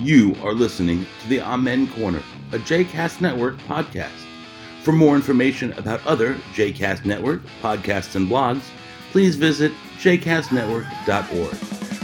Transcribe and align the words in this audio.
You 0.00 0.36
are 0.42 0.52
listening 0.52 1.06
to 1.22 1.28
the 1.28 1.40
Amen 1.40 1.88
Corner, 1.88 2.22
a 2.52 2.58
JCast 2.58 3.22
Network 3.22 3.56
podcast. 3.60 4.26
For 4.82 4.92
more 4.92 5.16
information 5.16 5.72
about 5.78 6.06
other 6.06 6.34
JCast 6.52 7.06
Network 7.06 7.40
podcasts 7.62 8.14
and 8.14 8.28
blogs, 8.28 8.60
please 9.10 9.36
visit 9.36 9.72
jcastnetwork.org. 9.96 11.56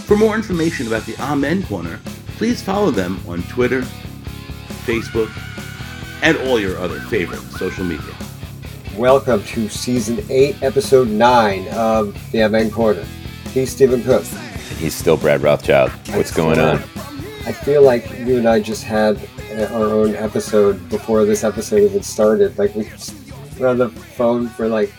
For 0.07 0.17
more 0.17 0.35
information 0.35 0.87
about 0.87 1.05
the 1.05 1.17
Amen 1.19 1.65
Corner, 1.65 2.01
please 2.39 2.63
follow 2.63 2.91
them 2.91 3.21
on 3.29 3.43
Twitter, 3.43 3.83
Facebook, 4.87 5.31
and 6.23 6.39
all 6.49 6.59
your 6.59 6.79
other 6.79 6.99
favorite 6.99 7.43
social 7.59 7.85
media. 7.85 8.15
Welcome 8.97 9.45
to 9.45 9.69
season 9.69 10.25
8, 10.31 10.63
episode 10.63 11.09
9 11.09 11.69
of 11.69 12.33
the 12.33 12.43
Amen 12.45 12.71
Corner. 12.71 13.05
He's 13.51 13.71
Steven 13.71 14.03
Cook. 14.03 14.25
He's 14.79 14.95
still 14.95 15.19
Brad 15.19 15.43
Rothschild. 15.43 15.91
What's 16.15 16.33
going 16.33 16.59
on? 16.59 16.83
I 17.45 17.53
feel 17.53 17.83
like 17.83 18.09
you 18.21 18.39
and 18.39 18.49
I 18.49 18.61
just 18.61 18.85
had 18.85 19.17
uh, 19.53 19.65
our 19.73 19.87
own 19.87 20.15
episode 20.15 20.89
before 20.89 21.25
this 21.25 21.43
episode 21.45 21.83
even 21.83 22.03
started. 22.03 22.57
Like 22.57 22.75
we 22.75 22.89
were 23.59 23.69
on 23.69 23.79
the 23.79 23.89
phone 23.89 24.49
for 24.49 24.69
like 24.69 24.93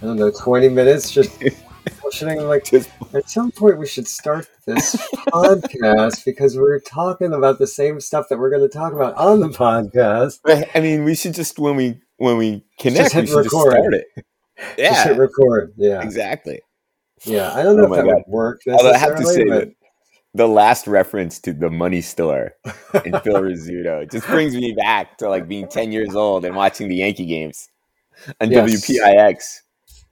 I 0.00 0.06
don't 0.06 0.16
know, 0.16 0.30
twenty 0.30 0.68
minutes, 0.68 1.10
just 1.10 1.30
bullshitting. 1.40 2.48
Like 2.48 2.72
at 3.14 3.28
some 3.28 3.50
point 3.50 3.78
we 3.78 3.86
should 3.88 4.06
start 4.06 4.48
this 4.66 4.94
podcast 5.28 6.24
because 6.24 6.56
we're 6.56 6.78
talking 6.80 7.32
about 7.32 7.58
the 7.58 7.66
same 7.66 8.00
stuff 8.00 8.28
that 8.28 8.38
we're 8.38 8.50
going 8.50 8.62
to 8.62 8.68
talk 8.68 8.92
about 8.92 9.16
on 9.16 9.40
the 9.40 9.48
podcast. 9.48 10.38
I 10.74 10.80
mean, 10.80 11.02
we 11.04 11.16
should 11.16 11.34
just 11.34 11.58
when 11.58 11.74
we 11.74 12.00
when 12.18 12.36
we 12.36 12.64
connect, 12.78 13.12
Just 13.12 13.14
hit 13.14 13.20
we 13.22 13.26
should 13.26 13.36
record. 13.38 13.72
just 13.72 13.76
start 13.80 13.94
it. 13.94 14.06
Just 14.16 14.78
Yeah, 14.78 15.04
hit 15.08 15.18
record. 15.18 15.72
Yeah, 15.76 16.02
exactly. 16.02 16.60
yeah. 17.24 17.52
I 17.52 17.62
don't 17.64 17.80
oh 17.80 17.82
know 17.82 17.88
Oh 17.88 17.94
if 17.94 17.96
that 17.96 18.04
God. 18.06 18.14
would 18.14 18.24
work. 18.28 18.60
Although 18.70 18.92
I 18.92 18.98
have 18.98 19.16
to 19.16 19.26
say 19.26 19.44
but- 19.44 19.58
that 19.60 19.68
the 20.34 20.46
last 20.46 20.86
reference 20.86 21.38
to 21.40 21.52
the 21.52 21.70
money 21.70 22.00
store 22.00 22.54
in 23.04 23.12
Phil 23.20 23.40
Rizzuto 23.42 24.10
just 24.10 24.26
brings 24.26 24.54
me 24.54 24.72
back 24.72 25.18
to 25.18 25.28
like 25.28 25.48
being 25.48 25.68
ten 25.68 25.92
years 25.92 26.14
old 26.14 26.44
and 26.44 26.54
watching 26.54 26.88
the 26.88 26.96
Yankee 26.96 27.26
games 27.26 27.68
on 28.40 28.50
Yes. 28.50 28.88
WPIX. 28.88 29.36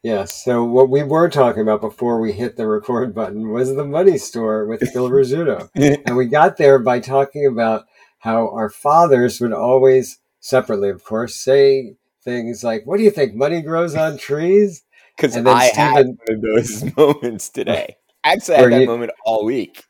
Yeah, 0.03 0.25
so 0.27 0.63
what 0.65 0.91
we 0.91 1.03
were 1.03 1.29
talking 1.29 1.63
about 1.63 1.81
before 1.81 2.21
we 2.21 2.33
hit 2.33 2.57
the 2.57 2.69
record 2.69 3.15
button 3.15 3.49
was 3.51 3.75
the 3.75 3.85
money 3.85 4.17
store 4.17 4.65
with 4.65 4.81
Phil 4.93 5.11
Rizzuto. 5.11 5.69
and 6.07 6.17
we 6.17 6.27
got 6.27 6.57
there 6.57 6.79
by 6.79 7.01
talking 7.01 7.45
about 7.47 7.85
how 8.19 8.49
our 8.51 8.71
fathers 8.71 9.41
would 9.41 9.53
always, 9.53 10.19
separately 10.41 10.89
of 10.89 11.03
course, 11.05 11.35
say 11.35 11.97
things 12.23 12.63
like, 12.63 12.87
What 12.87 12.99
do 12.99 13.03
you 13.03 13.11
think? 13.11 13.35
Money 13.35 13.61
grows 13.61 13.95
on 13.97 14.19
trees? 14.19 14.85
Because 15.17 15.35
And 15.35 15.49
I 15.49 15.65
had 15.65 16.07
one 16.07 16.19
of 16.29 16.43
those 16.43 16.85
moments 16.97 17.49
today. 17.49 17.97
Actually, 18.25 18.57
I 18.57 18.61
had 18.63 18.73
that 18.73 18.81
you- 18.83 18.87
moment 18.87 19.13
all 19.25 19.45
week. 19.45 19.85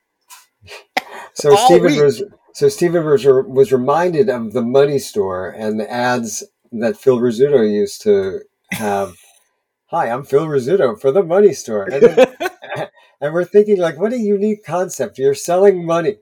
So 1.35 1.57
All 1.57 1.67
Steven 1.67 1.93
week. 1.93 2.03
was 2.03 2.23
so 2.55 2.69
Steven 2.69 3.05
was, 3.05 3.25
was 3.25 3.71
reminded 3.73 4.29
of 4.29 4.53
the 4.53 4.63
money 4.63 4.99
store 4.99 5.49
and 5.51 5.79
the 5.79 5.89
ads 5.91 6.43
that 6.73 6.97
Phil 6.97 7.19
Rizzuto 7.19 7.71
used 7.71 8.03
to 8.03 8.41
have. 8.73 9.15
Hi, 9.91 10.11
I'm 10.11 10.25
Phil 10.25 10.47
Rizzuto 10.47 11.01
for 11.01 11.13
the 11.13 11.23
money 11.23 11.53
store. 11.53 11.85
And, 11.85 12.03
then, 12.03 12.37
and 13.21 13.33
we're 13.33 13.45
thinking 13.45 13.79
like, 13.79 13.99
what 13.99 14.13
a 14.13 14.19
unique 14.19 14.65
concept. 14.65 15.19
You're 15.19 15.35
selling 15.35 15.87
money. 15.87 16.17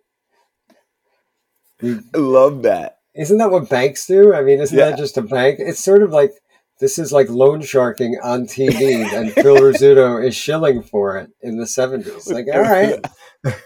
I 1.82 1.98
love 2.14 2.62
that. 2.62 2.98
Isn't 3.14 3.38
that 3.38 3.50
what 3.50 3.68
banks 3.70 4.06
do? 4.06 4.34
I 4.34 4.42
mean, 4.42 4.60
isn't 4.60 4.76
Yeah. 4.76 4.90
that 4.90 4.98
just 4.98 5.16
a 5.16 5.22
bank? 5.22 5.56
It's 5.60 5.80
sort 5.82 6.02
of 6.02 6.10
like 6.10 6.32
this 6.80 6.98
is 6.98 7.12
like 7.12 7.28
loan 7.30 7.62
sharking 7.62 8.18
on 8.22 8.46
TV, 8.46 9.04
and 9.12 9.32
Phil 9.32 9.56
Rizzuto 9.56 10.24
is 10.24 10.34
shilling 10.34 10.82
for 10.82 11.16
it 11.18 11.30
in 11.42 11.56
the 11.58 11.64
70s. 11.64 12.30
Like, 12.32 12.46
all 12.52 12.60
right, 12.62 13.04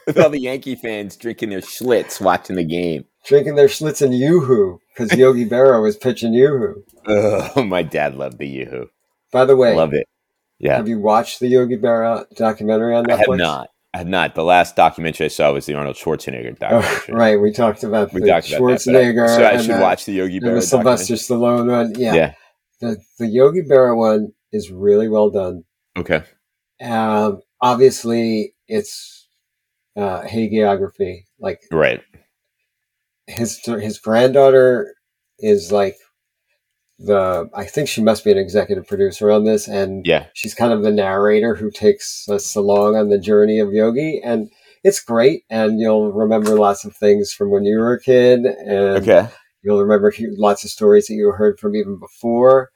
With 0.07 0.19
all 0.19 0.31
the 0.31 0.41
Yankee 0.41 0.77
fans 0.77 1.17
drinking 1.17 1.51
their 1.51 1.61
Schlitz 1.61 2.21
watching 2.21 2.57
the 2.57 2.65
game. 2.65 3.05
drinking 3.27 3.55
their 3.57 3.67
Schlitz 3.69 4.03
and 4.03 4.15
Yoo-Hoo 4.15 4.79
because 4.95 5.17
Yogi 5.17 5.45
Berra 5.49 5.83
was 5.83 5.97
pitching 5.97 6.35
Yoo-Hoo. 6.35 6.85
Oh, 7.07 7.63
my 7.65 7.83
dad 7.83 8.15
loved 8.17 8.39
the 8.39 8.47
Yoo-Hoo. 8.47 8.89
By 9.33 9.45
the 9.45 9.57
way, 9.57 9.75
Love 9.75 9.95
it. 9.95 10.07
Yeah. 10.59 10.77
have 10.77 10.89
you 10.89 10.99
watched 11.01 11.41
the 11.41 11.49
Yogi 11.49 11.77
Berra 11.79 12.27
documentary 12.37 12.95
on 12.95 13.07
Netflix? 13.07 13.13
I 13.15 13.17
have 13.31 13.39
not. 13.39 13.69
I 13.95 13.99
have 13.99 14.07
not. 14.09 14.35
The 14.37 14.45
last 14.45 14.77
documentary 14.77 15.25
I 15.25 15.29
saw 15.29 15.53
was 15.53 15.67
the 15.67 15.75
Arnold 15.75 15.97
Schwarzenegger 15.97 16.53
Oh, 16.63 16.81
documentary. 16.81 17.15
right, 17.15 17.41
we 17.41 17.51
talked 17.51 17.83
about 17.83 18.13
We 18.13 18.21
the 18.21 18.27
talked 18.29 18.53
about 18.53 18.59
that. 18.59 18.65
I- 18.65 18.77
Schwarzenegger 18.77 19.29
so 19.37 19.45
I 19.47 19.57
should 19.63 19.71
uh, 19.77 19.81
watch 19.81 20.05
the 20.05 20.13
Yogi 20.13 20.39
Berra 20.41 20.55
the 20.57 20.63
Sylvester. 20.63 21.15
Stallone 21.15 21.71
one. 21.71 21.95
Yeah, 21.99 22.15
Yeah. 22.15 22.33
The, 22.81 22.97
the 23.19 23.27
Yogi 23.27 23.63
Berra 23.63 23.97
one 23.97 24.33
is 24.53 24.71
really 24.71 25.09
well 25.09 25.31
done. 25.31 25.65
Okay. 25.99 26.23
Um, 26.83 27.41
obviously, 27.61 28.55
it's 28.69 29.29
uh, 29.97 30.23
hagiography. 30.23 31.25
Like 31.39 31.61
Right. 31.71 32.03
his 33.27 33.59
his 33.65 33.99
granddaughter 33.99 34.95
is 35.39 35.71
like 35.73 35.97
the 36.99 37.49
I 37.55 37.65
think 37.65 37.89
she 37.89 38.03
must 38.03 38.25
be 38.25 38.31
an 38.31 38.39
executive 38.39 38.87
producer 38.87 39.31
on 39.31 39.45
this, 39.45 39.69
and 39.69 40.05
Yeah. 40.07 40.27
she's 40.35 40.55
kind 40.55 40.73
of 40.73 40.83
the 40.83 40.91
narrator 40.93 41.55
who 41.55 41.71
takes 41.71 42.29
us 42.29 42.55
along 42.55 42.97
on 42.97 43.09
the 43.09 43.19
journey 43.19 43.59
of 43.59 43.73
Yogi, 43.73 44.21
and 44.23 44.51
it's 44.85 45.01
great. 45.03 45.45
And 45.51 45.81
you'll 45.81 46.13
remember 46.13 46.59
lots 46.59 46.85
of 46.85 46.95
things 46.97 47.33
from 47.33 47.51
when 47.51 47.65
you 47.65 47.79
were 47.79 47.95
a 47.95 48.01
kid, 48.01 48.41
and 48.45 49.03
Okay. 49.03 49.29
You'll 49.63 49.83
remember 49.83 50.13
lots 50.37 50.65
of 50.65 50.71
stories 50.71 51.07
that 51.07 51.15
you 51.15 51.31
heard 51.33 51.59
from 51.59 51.75
even 51.77 51.99
before. 51.99 52.71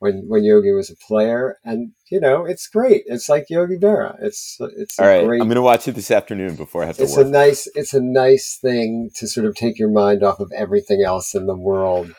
When, 0.00 0.26
when 0.28 0.44
Yogi 0.44 0.70
was 0.70 0.90
a 0.90 0.96
player, 1.08 1.56
and 1.64 1.90
you 2.08 2.20
know 2.20 2.44
it's 2.44 2.68
great. 2.68 3.02
It's 3.06 3.28
like 3.28 3.50
Yogi 3.50 3.78
Berra. 3.78 4.14
It's 4.22 4.56
it's 4.76 4.96
a 4.96 5.02
All 5.02 5.08
right. 5.08 5.24
great 5.26 5.40
I'm 5.40 5.48
going 5.48 5.56
to 5.56 5.62
watch 5.62 5.88
it 5.88 5.96
this 5.96 6.12
afternoon 6.12 6.54
before 6.54 6.84
I 6.84 6.86
have 6.86 6.98
to 6.98 7.02
it's 7.02 7.16
a 7.16 7.22
work. 7.24 7.32
nice 7.32 7.66
it's 7.74 7.94
a 7.94 8.00
nice 8.00 8.58
thing 8.62 9.10
to 9.16 9.26
sort 9.26 9.44
of 9.44 9.56
take 9.56 9.76
your 9.76 9.90
mind 9.90 10.22
off 10.22 10.38
of 10.38 10.52
everything 10.54 11.02
else 11.02 11.34
in 11.34 11.46
the 11.46 11.56
world 11.56 12.12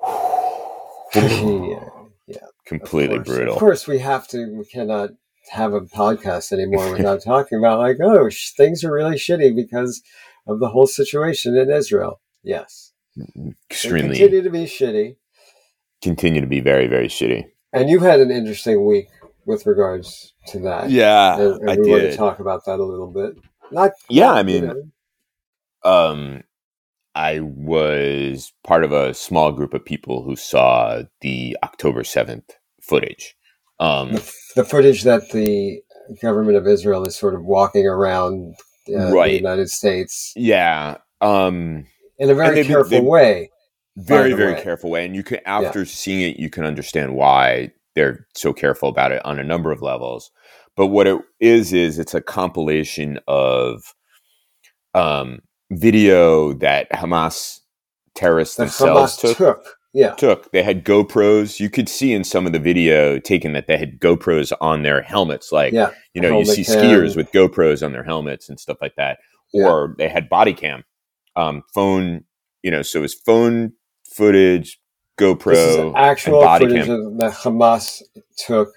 yeah, 1.16 1.88
yeah 2.28 2.36
Completely 2.64 3.16
course. 3.16 3.26
brutal. 3.28 3.54
of 3.54 3.58
course 3.60 3.86
we 3.88 3.98
have 3.98 4.28
to 4.28 4.46
we 4.56 4.64
cannot 4.64 5.10
have 5.50 5.72
a 5.72 5.80
podcast 5.80 6.52
anymore 6.52 6.92
without 6.96 7.22
talking 7.24 7.58
about 7.58 7.78
like 7.78 7.96
oh 8.02 8.28
sh- 8.28 8.52
things 8.56 8.84
are 8.84 8.92
really 8.92 9.16
shitty 9.16 9.54
because 9.54 10.02
of 10.46 10.60
the 10.60 10.68
whole 10.68 10.86
situation 10.86 11.56
in 11.56 11.70
israel 11.70 12.20
yes 12.42 12.92
they 13.82 13.92
Extremely. 13.92 13.94
continue 13.94 14.42
to 14.42 14.50
be 14.50 14.64
shitty 14.66 15.16
continue 16.02 16.40
to 16.40 16.46
be 16.46 16.60
very, 16.60 16.86
very 16.86 17.08
shitty. 17.08 17.46
and 17.72 17.90
you 17.90 18.00
had 18.00 18.20
an 18.20 18.30
interesting 18.30 18.84
week 18.86 19.08
with 19.46 19.66
regards 19.66 20.34
to 20.48 20.60
that 20.60 20.92
Yeah, 20.92 21.36
and, 21.36 21.60
and 21.62 21.68
I 21.68 21.76
we 21.76 21.86
want 21.86 22.02
to 22.04 22.08
did. 22.08 22.16
talk 22.16 22.40
about 22.40 22.64
that 22.66 22.80
a 22.80 22.84
little 22.84 23.12
bit 23.12 23.36
not 23.72 23.92
Yeah, 24.08 24.32
I 24.32 24.42
you 24.48 24.60
mean, 24.62 24.62
know, 24.62 24.82
um, 25.84 26.42
I 27.14 27.40
was 27.40 28.52
part 28.64 28.84
of 28.84 28.92
a 28.92 29.14
small 29.14 29.52
group 29.52 29.74
of 29.74 29.84
people 29.84 30.22
who 30.24 30.36
saw 30.36 31.02
the 31.22 31.56
October 31.64 32.02
7th 32.02 32.50
footage. 32.82 33.36
Um, 33.80 34.16
the, 34.16 34.32
the 34.56 34.64
footage 34.64 35.04
that 35.04 35.30
the 35.32 35.82
government 36.22 36.56
of 36.58 36.66
Israel 36.68 37.06
is 37.06 37.16
sort 37.16 37.34
of 37.34 37.44
walking 37.44 37.86
around 37.86 38.56
uh, 38.96 39.16
the 39.22 39.32
United 39.32 39.70
States 39.70 40.36
yeah. 40.36 40.98
Um, 41.20 41.86
in 42.18 42.30
a 42.30 42.34
very 42.34 42.54
they've 42.56 42.66
careful 42.66 42.90
they've- 42.90 43.02
way. 43.02 43.50
very 43.96 44.32
very 44.34 44.52
way. 44.54 44.62
careful 44.62 44.90
way 44.90 45.06
and 45.06 45.14
you 45.16 45.22
can 45.22 45.38
after 45.46 45.84
seeing 45.86 46.20
it 46.30 46.38
you 46.38 46.50
can 46.50 46.64
understand 46.64 47.14
why 47.14 47.70
they're 47.94 48.26
so 48.34 48.52
careful 48.52 48.88
about 48.90 49.10
it 49.12 49.24
on 49.24 49.38
a 49.38 49.44
number 49.44 49.72
of 49.72 49.80
levels. 49.82 50.30
But 50.76 50.88
what 50.88 51.06
it 51.06 51.18
is 51.40 51.72
is 51.72 51.98
it's 51.98 52.12
a 52.14 52.20
compilation 52.20 53.18
of 53.26 53.94
um 54.94 55.40
video 55.70 56.52
that 56.54 56.90
hamas 56.90 57.60
terrorists 58.14 58.56
That 58.56 58.64
themselves 58.64 59.16
Hamas 59.16 59.20
took, 59.20 59.36
took. 59.38 59.66
Yeah, 59.94 60.12
took. 60.14 60.52
They 60.52 60.62
had 60.62 60.84
gopros. 60.84 61.58
You 61.58 61.70
could 61.70 61.88
see 61.88 62.12
in 62.12 62.22
some 62.22 62.46
of 62.46 62.52
the 62.52 62.58
video 62.58 63.18
taken 63.18 63.54
that 63.54 63.66
they 63.66 63.78
had 63.78 63.98
gopros 63.98 64.52
on 64.60 64.82
their 64.82 65.00
helmets 65.00 65.52
like 65.52 65.72
yeah, 65.72 65.90
you 66.12 66.20
know 66.20 66.38
you 66.38 66.44
see 66.44 66.62
skiers 66.62 67.16
with 67.16 67.32
gopros 67.32 67.82
on 67.84 67.92
their 67.92 68.04
helmets 68.04 68.50
and 68.50 68.60
stuff 68.60 68.76
like 68.82 68.94
that. 68.96 69.18
Yeah. 69.54 69.68
or 69.68 69.94
they 69.96 70.08
had 70.08 70.28
body 70.28 70.52
cam 70.52 70.84
um 71.36 71.62
phone 71.74 72.24
you 72.62 72.70
know 72.70 72.82
so 72.82 72.98
it 72.98 73.02
was 73.02 73.14
phone 73.14 73.72
footage 74.14 74.80
this 75.18 75.28
is 75.58 75.76
gopro 75.76 75.92
actual 75.96 76.42
footage 76.58 76.86
cam 76.86 77.16
that 77.18 77.32
Hamas 77.32 78.02
took 78.36 78.68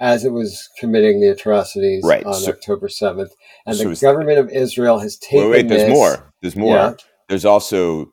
as 0.00 0.24
it 0.24 0.30
was 0.32 0.68
committing 0.78 1.20
the 1.20 1.28
atrocities 1.28 2.04
Right, 2.04 2.24
on 2.24 2.34
so- 2.34 2.52
October 2.52 2.88
seventh, 2.88 3.32
and 3.66 3.74
so 3.76 3.90
the 3.90 3.96
government 3.96 4.38
of 4.38 4.48
Israel 4.50 4.98
has 5.00 5.16
taken. 5.16 5.50
wait 5.50 5.50
wait 5.50 5.68
there's 5.68 5.82
this- 5.82 5.92
more 5.92 6.32
there's 6.42 6.56
more 6.56 6.76
Yeah. 6.76 6.94
there's 7.28 7.44
also 7.44 8.12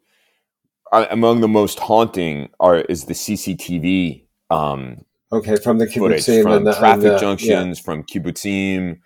uh, 0.91 1.05
among 1.11 1.41
the 1.41 1.47
most 1.47 1.79
haunting 1.79 2.49
are 2.59 2.77
is 2.81 3.05
the 3.05 3.13
cctv 3.13 4.25
um 4.49 5.05
Okay, 5.31 5.55
from 5.57 5.79
the 5.79 5.87
footage 5.87 6.23
from 6.25 6.51
and 6.53 6.67
the 6.67 6.73
traffic 6.73 7.03
the- 7.03 7.17
junctions 7.19 7.79
from 7.79 8.03
kibbutzim 8.03 8.97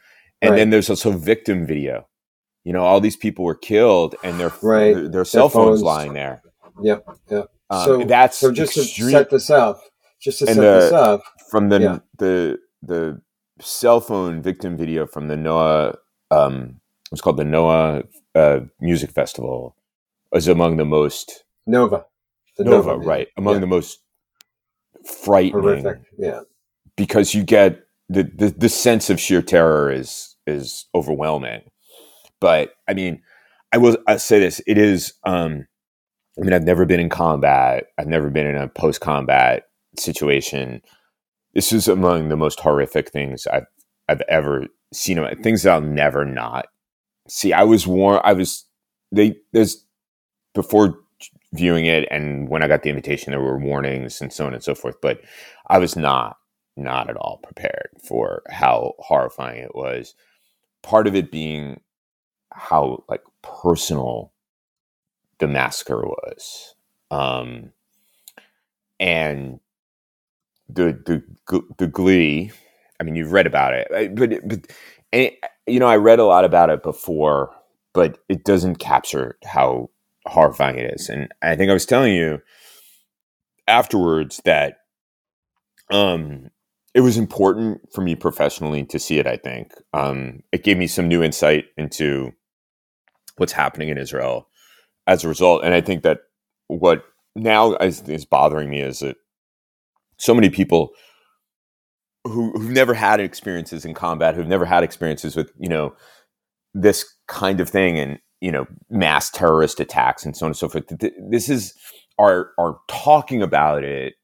and 0.42 0.52
Right. 0.52 0.56
then 0.58 0.70
there's 0.70 0.90
also 0.90 1.12
victim 1.12 1.66
video 1.66 2.08
you 2.64 2.74
know 2.74 2.84
all 2.84 3.00
these 3.02 3.16
people 3.18 3.46
were 3.46 3.56
killed 3.56 4.16
and 4.24 4.40
their 4.40 4.52
Right. 4.62 4.94
their, 4.96 5.08
their 5.10 5.26
cell 5.26 5.50
phones 5.50 5.68
phones. 5.80 5.82
lying 5.84 6.14
there 6.14 6.42
Yeah, 6.82 6.96
yep, 6.96 7.06
yep. 7.30 7.48
um, 7.70 7.86
so 7.86 8.04
that's 8.06 8.38
so 8.38 8.52
just 8.52 8.78
extreme- 8.78 9.08
to 9.08 9.12
set 9.12 9.30
this 9.30 9.50
up, 9.50 9.82
just 10.20 10.40
to 10.40 10.46
And 10.48 10.56
set 10.56 10.62
the- 10.62 10.80
this 10.80 10.92
up. 10.92 11.22
from 11.50 11.70
the 11.70 11.80
Yeah. 11.82 12.00
the 12.18 12.60
the 12.82 13.22
cell 13.62 14.00
phone 14.02 14.42
victim 14.42 14.78
video 14.78 15.06
from 15.06 15.28
the 15.28 15.36
Noah 15.38 15.96
um 16.32 16.80
it 17.06 17.12
was 17.12 17.22
called 17.22 17.38
the 17.38 17.44
Noah 17.46 18.04
uh, 18.36 18.60
Music 18.80 19.12
Festival 19.12 19.76
is 20.34 20.48
among 20.48 20.78
the 20.78 20.86
most 20.86 21.44
Nova. 21.66 22.06
The 22.58 22.64
Nova, 22.66 22.96
movie. 22.98 23.08
right? 23.08 23.28
Among 23.38 23.56
Yeah. 23.56 23.60
the 23.62 23.68
most 23.68 24.00
frightening 25.06 25.62
Horrific. 25.84 26.02
Yeah. 26.18 26.42
because 26.96 27.34
you 27.34 27.44
get 27.44 27.80
the, 28.10 28.24
the 28.24 28.50
the 28.50 28.70
sense 28.70 29.10
of 29.10 29.20
sheer 29.20 29.42
terror 29.42 29.92
is 29.92 30.36
is 30.48 30.86
overwhelming. 30.96 31.62
But 32.40 32.74
I 32.88 32.94
mean, 32.94 33.22
I 33.74 33.78
will 33.78 33.98
I 34.08 34.18
say 34.18 34.40
this: 34.40 34.62
it 34.68 34.78
is. 34.78 35.14
Um, 35.26 35.68
I 36.40 36.44
mean, 36.44 36.54
I've 36.54 36.64
never 36.64 36.86
been 36.86 37.00
in 37.00 37.10
combat. 37.10 37.86
I've 37.98 38.08
never 38.08 38.30
been 38.30 38.48
in 38.48 38.56
a 38.56 38.68
post 38.68 39.02
combat 39.02 39.64
situation. 39.98 40.82
This 41.54 41.74
is 41.74 41.88
among 41.88 42.30
the 42.30 42.38
most 42.38 42.60
horrific 42.60 43.12
things 43.12 43.48
I've 43.48 43.68
I've 44.08 44.22
ever 44.30 44.68
seen. 44.94 45.24
Things 45.42 45.64
that 45.64 45.74
I'll 45.74 45.82
never 45.82 46.26
not 46.26 46.68
see. 47.28 47.54
I 47.54 47.64
was 47.64 47.88
warned. 47.88 48.22
I 48.24 48.34
was 48.34 48.66
they 49.12 49.36
there's 49.54 49.86
before 50.54 51.00
viewing 51.54 51.86
it 51.86 52.08
and 52.12 52.48
when 52.50 52.64
I 52.64 52.68
got 52.68 52.84
the 52.84 52.90
invitation, 52.90 53.32
there 53.32 53.42
were 53.42 53.58
warnings 53.58 54.22
and 54.22 54.32
so 54.32 54.46
on 54.46 54.54
and 54.54 54.64
so 54.64 54.76
forth. 54.76 54.96
But 55.02 55.22
I 55.68 55.78
was 55.80 55.96
not 55.96 56.38
not 56.78 57.10
at 57.10 57.18
all 57.18 57.40
prepared 57.44 57.90
for 58.08 58.44
how 58.50 58.94
horrifying 59.00 59.64
it 59.64 59.76
was. 59.76 60.16
Part 60.84 61.08
of 61.08 61.16
it 61.16 61.32
being 61.32 61.82
how 62.54 63.04
like 63.10 63.24
personal 63.42 64.34
the 65.40 65.48
massacre 65.48 66.02
was, 66.06 66.76
um, 67.12 67.72
and 69.00 69.60
the 70.70 71.24
the 71.48 71.64
the 71.78 71.88
glee. 71.88 72.52
I 73.00 73.04
mean, 73.04 73.16
you've 73.16 73.32
read 73.34 73.48
about 73.48 73.74
it, 73.74 73.88
but 74.16 74.48
but 74.48 74.68
and 75.14 75.32
you 75.68 75.80
know, 75.80 75.88
I 75.88 75.98
read 75.98 76.20
a 76.20 76.26
lot 76.26 76.46
about 76.46 76.70
it 76.70 76.84
before, 76.84 77.56
but 77.94 78.20
it 78.30 78.44
doesn't 78.44 78.76
capture 78.78 79.38
how 79.46 79.90
horrifying 80.26 80.78
it 80.78 80.94
is. 80.94 81.10
And 81.10 81.30
I 81.42 81.56
think 81.56 81.70
I 81.70 81.74
was 81.74 81.86
telling 81.86 82.14
you 82.14 82.42
afterwards 83.68 84.42
that 84.46 84.78
um 85.92 86.50
it 86.94 87.02
was 87.02 87.18
important 87.18 87.82
for 87.94 88.02
me 88.02 88.16
professionally 88.16 88.84
to 88.86 89.00
see 89.00 89.20
it 89.20 89.28
i 89.28 89.38
think 89.38 89.74
um 89.94 90.42
it 90.52 90.64
gave 90.64 90.78
me 90.78 90.88
some 90.88 91.08
new 91.08 91.24
insight 91.24 91.66
into 91.78 92.32
what's 93.40 93.54
happening 93.54 93.90
in 93.90 93.98
israel 93.98 94.48
as 95.08 95.24
a 95.24 95.28
result 95.28 95.64
and 95.64 95.74
i 95.74 95.82
think 95.82 96.04
that 96.04 96.20
what 96.68 97.04
now 97.36 97.74
is, 97.76 98.02
is 98.08 98.26
bothering 98.26 98.70
me 98.70 98.82
is 98.82 99.00
that 99.00 99.16
so 100.18 100.34
many 100.34 100.50
people 100.50 100.92
who, 102.26 102.52
who've 102.52 102.72
never 102.72 102.94
had 102.94 103.20
experiences 103.20 103.86
in 103.86 103.94
combat 103.94 104.36
who've 104.36 104.48
never 104.48 104.66
had 104.66 104.84
experiences 104.84 105.36
with 105.36 105.52
you 105.60 105.70
know 105.70 105.94
this 106.74 107.06
kind 107.28 107.60
of 107.60 107.70
thing 107.70 107.98
and 107.98 108.20
you 108.42 108.52
know 108.52 108.66
mass 108.90 109.30
terrorist 109.30 109.80
attacks 109.80 110.26
and 110.26 110.36
so 110.36 110.46
on 110.46 110.50
and 110.50 110.58
so 110.58 110.68
forth 110.68 110.88
th- 110.88 111.00
th- 111.00 111.14
this 111.30 111.50
is 111.50 111.74
are 112.20 112.52
are 112.58 112.78
talking 112.88 113.42
about 113.42 113.84
it 113.84 114.16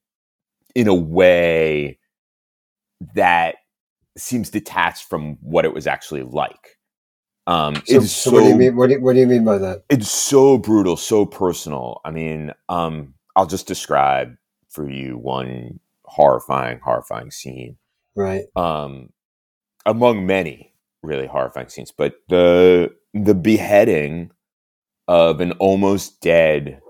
in 0.75 0.87
a 0.87 0.93
way 0.93 1.97
that 3.15 3.55
seems 4.17 4.49
detached 4.49 5.09
from 5.09 5.37
what 5.41 5.65
it 5.65 5.73
was 5.73 5.87
actually 5.87 6.23
like. 6.23 6.77
Um, 7.47 7.75
So, 7.85 7.97
it's 7.97 8.11
so, 8.11 8.31
what 8.31 8.41
do 8.41 8.47
you 8.49 8.55
mean? 8.55 8.75
What 8.75 8.87
do 8.87 8.93
you, 8.93 9.01
what 9.01 9.13
do 9.13 9.19
you 9.19 9.27
mean 9.27 9.45
by 9.45 9.57
that? 9.59 9.83
It's 9.89 10.09
so 10.11 10.57
brutal, 10.57 10.97
so 10.97 11.25
personal. 11.25 12.01
I 12.05 12.11
mean, 12.11 12.51
um, 12.69 13.13
I'll 13.35 13.45
just 13.45 13.67
describe 13.67 14.35
for 14.69 14.89
you 14.89 15.17
one 15.17 15.79
horrifying, 16.05 16.79
horrifying 16.83 17.31
scene 17.31 17.77
Right. 18.15 18.45
um, 18.55 19.09
among 19.85 20.25
many 20.25 20.73
really 21.03 21.27
horrifying 21.27 21.69
scenes. 21.69 21.91
But 21.91 22.15
the 22.29 22.93
the 23.13 23.35
beheading 23.35 24.31
of 25.07 25.39
an 25.39 25.51
almost 25.53 26.19
dead 26.21 26.81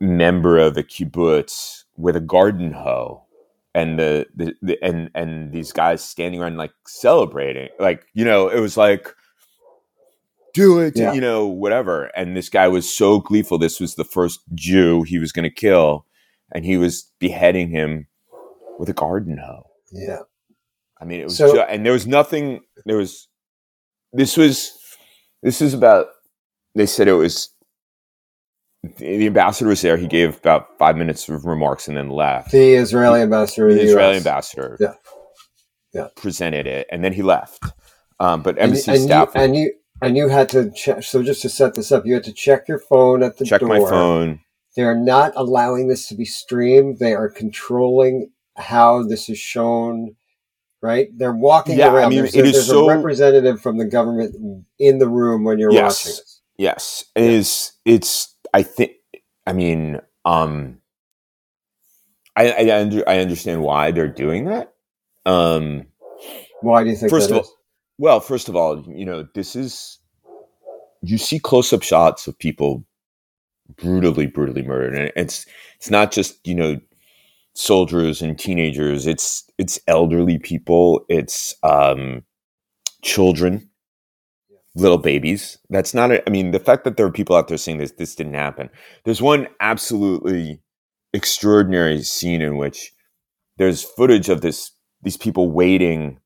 member 0.00 0.58
of 0.58 0.76
a 0.76 0.82
kibbutz 0.82 1.84
with 1.96 2.16
a 2.16 2.20
garden 2.20 2.72
hoe, 2.72 3.22
and 3.74 3.98
the, 3.98 4.26
the, 4.34 4.54
the 4.62 4.78
and 4.82 5.10
and 5.14 5.52
these 5.52 5.72
guys 5.72 6.02
standing 6.04 6.40
around 6.42 6.56
like 6.56 6.72
celebrating, 6.86 7.68
like 7.78 8.04
you 8.14 8.24
know, 8.24 8.48
it 8.48 8.60
was 8.60 8.76
like. 8.76 9.14
Do 10.54 10.80
it, 10.80 10.92
Yeah. 10.98 11.14
you 11.14 11.20
know, 11.22 11.46
whatever. 11.46 12.10
And 12.14 12.36
this 12.36 12.50
guy 12.50 12.68
was 12.68 12.92
so 12.92 13.20
gleeful. 13.20 13.56
This 13.56 13.80
was 13.80 13.94
the 13.94 14.04
first 14.04 14.40
Jew 14.54 15.02
he 15.02 15.18
was 15.18 15.32
going 15.32 15.44
to 15.44 15.50
kill, 15.50 16.04
and 16.54 16.62
he 16.62 16.76
was 16.76 17.10
beheading 17.18 17.70
him 17.70 18.06
with 18.78 18.90
a 18.90 18.92
garden 18.92 19.38
hoe. 19.38 19.62
Yeah. 19.90 20.18
I 21.00 21.06
mean, 21.06 21.20
it 21.20 21.24
was, 21.24 21.38
So- 21.38 21.54
ju- 21.54 21.60
and 21.62 21.86
there 21.86 21.94
was 21.94 22.06
nothing. 22.06 22.60
There 22.84 22.98
was, 22.98 23.28
this 24.12 24.36
was, 24.36 24.78
this 25.42 25.62
is 25.62 25.72
about. 25.72 26.08
They 26.74 26.84
said 26.84 27.08
it 27.08 27.14
was. 27.14 27.48
The 28.98 29.26
ambassador 29.26 29.68
was 29.70 29.80
there. 29.80 29.96
He 29.96 30.08
gave 30.08 30.36
about 30.38 30.76
five 30.78 30.96
minutes 30.96 31.28
of 31.28 31.44
remarks 31.44 31.86
and 31.86 31.96
then 31.96 32.08
left. 32.10 32.50
The 32.50 32.74
Israeli 32.74 33.20
ambassador 33.20 33.68
The 33.68 33.74
the, 33.76 33.82
Israeli 33.82 34.16
US. 34.16 34.26
ambassador, 34.26 34.76
Yeah. 34.80 34.94
Yeah. 35.94 36.08
presented 36.16 36.66
it, 36.66 36.88
and 36.90 37.04
then 37.04 37.12
he 37.12 37.22
left. 37.22 37.62
Um, 38.18 38.42
but 38.42 38.56
And, 38.58 38.64
embassy 38.70 38.90
and 38.92 39.00
staff 39.02 39.30
you, 39.34 39.40
and 39.40 39.56
you 39.56 39.72
and 40.00 40.16
you 40.16 40.28
had 40.28 40.48
to 40.50 40.70
check. 40.72 41.04
So 41.04 41.22
just 41.22 41.42
to 41.42 41.48
set 41.48 41.74
this 41.74 41.92
up, 41.92 42.04
you 42.06 42.14
had 42.14 42.24
to 42.24 42.32
check 42.32 42.66
your 42.66 42.80
phone 42.80 43.22
at 43.22 43.36
the 43.38 43.44
checked 43.44 43.60
door. 43.60 43.68
my 43.68 43.78
phone. 43.88 44.40
They 44.76 44.82
are 44.82 44.96
not 44.98 45.32
allowing 45.36 45.86
this 45.88 46.08
to 46.08 46.16
be 46.16 46.24
streamed. 46.24 46.98
They 46.98 47.14
are 47.14 47.28
controlling 47.28 48.30
how 48.56 49.04
this 49.04 49.28
is 49.28 49.38
shown. 49.38 50.16
Right? 50.80 51.06
They're 51.16 51.32
walking 51.32 51.78
Yeah, 51.78 51.88
I 51.88 51.94
around. 51.94 52.10
mean, 52.10 52.18
there's 52.18 52.34
it 52.34 52.44
a, 52.44 52.48
is 52.48 52.52
there's 52.54 52.66
so- 52.66 52.88
a 52.90 52.96
representative 52.96 53.60
from 53.60 53.78
the 53.78 53.84
government 53.84 54.34
in 54.80 54.98
the 54.98 55.08
room 55.08 55.44
when 55.44 55.60
you're 55.60 55.70
Yes. 55.72 56.04
watching 56.04 56.16
this. 56.18 56.40
Yes, 56.58 57.04
it 57.14 57.22
is. 57.30 57.72
It's. 57.84 58.31
I 58.52 58.62
think. 58.62 58.92
I 59.46 59.52
mean, 59.52 60.00
um, 60.24 60.78
I 62.36 62.50
I, 62.52 62.80
under, 62.80 63.08
I 63.08 63.18
understand 63.18 63.62
why 63.62 63.90
they're 63.90 64.08
doing 64.08 64.44
that. 64.46 64.74
Um, 65.26 65.86
Why 66.60 66.84
do 66.84 66.90
you 66.90 66.96
think 66.96 67.10
First 67.10 67.30
of 67.30 67.38
all. 67.38 67.48
Well, 67.98 68.20
first 68.20 68.48
of 68.48 68.56
all, 68.56 68.84
you 68.88 69.04
know, 69.04 69.26
this 69.34 69.54
is 69.54 69.98
you 71.02 71.18
see 71.18 71.38
close-up 71.38 71.82
shots 71.82 72.26
of 72.26 72.38
people 72.38 72.84
brutally, 73.76 74.26
brutally 74.26 74.62
murdered, 74.62 74.94
and 74.94 75.12
it's 75.16 75.46
it's 75.76 75.90
not 75.90 76.12
just 76.12 76.46
you 76.46 76.54
know 76.54 76.80
soldiers 77.54 78.22
and 78.22 78.38
teenagers. 78.38 79.06
It's 79.06 79.44
it's 79.58 79.78
elderly 79.86 80.38
people. 80.38 81.04
It's 81.08 81.54
um, 81.62 82.22
children, 83.02 83.68
little 84.74 84.98
babies. 84.98 85.58
That's 85.70 85.94
not. 85.94 86.10
A, 86.12 86.26
I 86.26 86.30
mean, 86.30 86.50
the 86.52 86.58
fact 86.60 86.84
that 86.84 86.96
there 86.96 87.06
are 87.06 87.12
people 87.12 87.36
out 87.36 87.48
there 87.48 87.58
saying 87.58 87.78
this 87.78 87.92
this 87.92 88.14
didn't 88.14 88.34
happen. 88.34 88.70
There's 89.04 89.22
one 89.22 89.48
absolutely 89.60 90.60
extraordinary 91.12 92.02
scene 92.02 92.40
in 92.42 92.56
which 92.56 92.92
there's 93.58 93.82
footage 93.82 94.28
of 94.28 94.40
this 94.40 94.72
these 95.02 95.16
people 95.18 95.50
waiting 95.50 96.18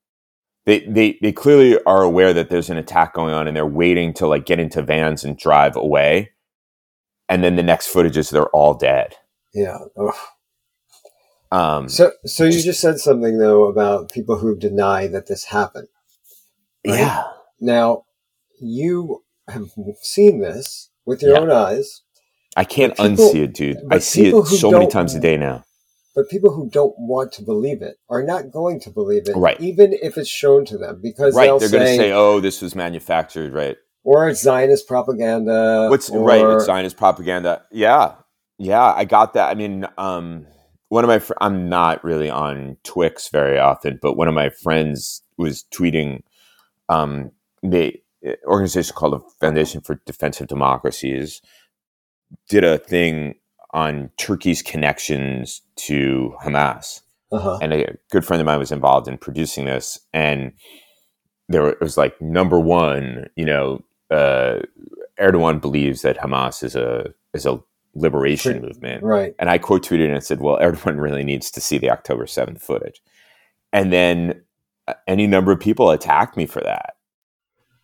they, 0.66 0.80
they 0.86 1.18
they 1.22 1.32
clearly 1.32 1.78
are 1.86 2.02
aware 2.02 2.32
that 2.32 2.50
there's 2.50 2.70
an 2.70 2.76
attack 2.76 3.14
going 3.14 3.34
on 3.34 3.48
and 3.48 3.56
they're 3.56 3.66
waiting 3.66 4.12
to 4.14 4.26
like 4.28 4.46
get 4.46 4.60
into 4.60 4.82
vans 4.82 5.24
and 5.24 5.36
drive 5.38 5.74
away 5.76 6.30
and 7.28 7.42
then 7.44 7.56
the 7.56 7.62
next 7.64 7.88
footage 7.88 8.16
is 8.16 8.30
they're 8.30 8.48
all 8.50 8.74
dead 8.74 9.16
Yeah. 9.54 9.78
Ugh. 9.98 10.14
um 11.52 11.88
So, 11.88 12.12
so 12.24 12.44
you 12.44 12.62
Just- 12.62 12.80
said 12.80 12.98
something 12.98 13.38
though 13.38 13.64
about 13.66 14.12
people 14.12 14.38
who 14.38 14.56
deny 14.56 15.08
that 15.08 15.26
this 15.26 15.44
happened. 15.46 15.88
right? 16.86 16.98
yeah 17.00 17.24
Now, 17.60 18.05
you 18.60 19.22
have 19.48 19.68
seen 20.02 20.40
this 20.40 20.90
with 21.04 21.22
your 21.22 21.34
Yeah. 21.34 21.40
own 21.40 21.50
eyes, 21.50 22.02
i 22.56 22.64
can't 22.64 22.96
people- 22.96 23.04
unsee 23.30 23.44
it 23.44 23.52
dude 23.54 23.78
i 23.90 23.98
see 23.98 24.26
it 24.28 24.46
so 24.46 24.70
many 24.70 24.86
times 24.86 25.14
a 25.14 25.20
day 25.20 25.36
now 25.36 25.62
but 26.14 26.30
people 26.30 26.50
who 26.52 26.68
don't 26.70 26.94
want 26.98 27.30
to 27.32 27.42
believe 27.42 27.82
it 27.82 27.96
are 28.08 28.22
not 28.22 28.50
going 28.50 28.80
to 28.80 28.90
believe 28.90 29.28
it, 29.28 29.36
Right. 29.36 29.60
even 29.60 29.92
if 30.00 30.16
it's 30.16 30.30
shown 30.30 30.64
to 30.64 30.78
them, 30.78 30.98
because 31.02 31.34
right 31.34 31.44
they'll 31.44 31.58
they're 31.58 31.68
going 31.68 31.84
to 31.84 31.96
say 31.96 32.10
oh 32.12 32.40
this 32.40 32.62
was 32.62 32.74
manufactured 32.74 33.52
right 33.52 33.76
or 34.02 34.28
it's 34.28 34.40
Zionist 34.42 34.86
propaganda. 34.88 35.88
what's 35.90 36.08
or, 36.10 36.24
right 36.24 36.44
it's 36.54 36.64
zionist 36.64 36.96
propaganda 36.96 37.62
yeah 37.70 38.14
yeah 38.58 38.92
i 38.94 39.04
got 39.04 39.34
that 39.34 39.50
i 39.50 39.54
mean 39.54 39.86
um 39.98 40.46
one 40.88 41.04
of 41.04 41.08
my 41.08 41.18
fr- 41.18 41.34
i'm 41.42 41.68
not 41.68 42.02
really 42.04 42.30
on 42.30 42.76
twix 42.84 43.28
very 43.28 43.58
often 43.58 43.98
but 44.00 44.16
one 44.16 44.28
of 44.28 44.34
my 44.34 44.48
friends 44.48 45.22
was 45.36 45.64
tweeting 45.74 46.22
um 46.88 47.30
the 47.62 47.94
organization 48.46 48.94
called 48.94 49.12
the 49.14 49.20
foundation 49.40 49.80
for 49.80 50.00
defensive 50.06 50.46
democracies 50.48 51.40
did 52.48 52.64
a 52.64 52.78
thing 52.78 53.34
on 53.72 54.10
turkey's 54.18 54.62
connections 54.62 55.62
to 55.76 56.34
hamas 56.42 57.00
Uh-huh. 57.32 57.58
and 57.62 57.72
a 57.72 57.96
good 58.10 58.24
friend 58.24 58.40
of 58.40 58.46
mine 58.46 58.58
was 58.58 58.72
involved 58.72 59.06
in 59.08 59.18
producing 59.18 59.64
this 59.66 59.98
and 60.12 60.52
there 61.48 61.62
were- 61.62 61.70
it 61.72 61.80
was 61.80 61.96
like 61.96 62.20
number 62.20 62.58
one 62.58 63.28
you 63.36 63.44
know 63.44 63.80
uh, 64.10 64.60
erdogan 65.20 65.60
believes 65.60 66.02
that 66.02 66.16
hamas 66.18 66.62
is 66.62 66.74
a 66.76 67.12
is 67.34 67.46
a 67.46 67.60
liberation 67.94 68.60
movement 68.60 69.02
Right. 69.02 69.34
and 69.38 69.48
i 69.50 69.58
quote 69.58 69.82
tweeted 69.86 70.12
and 70.12 70.22
said 70.22 70.40
well 70.40 70.58
erdogan 70.58 71.00
really 71.00 71.24
needs 71.24 71.50
to 71.52 71.60
see 71.60 71.78
the 71.78 71.90
october 71.90 72.24
7th 72.26 72.60
footage 72.60 73.00
and 73.72 73.92
then 73.92 74.42
uh, 74.88 74.94
any 75.08 75.26
number 75.26 75.50
of 75.52 75.60
people 75.60 75.90
attacked 75.90 76.36
me 76.36 76.46
for 76.46 76.60
that 76.60 76.95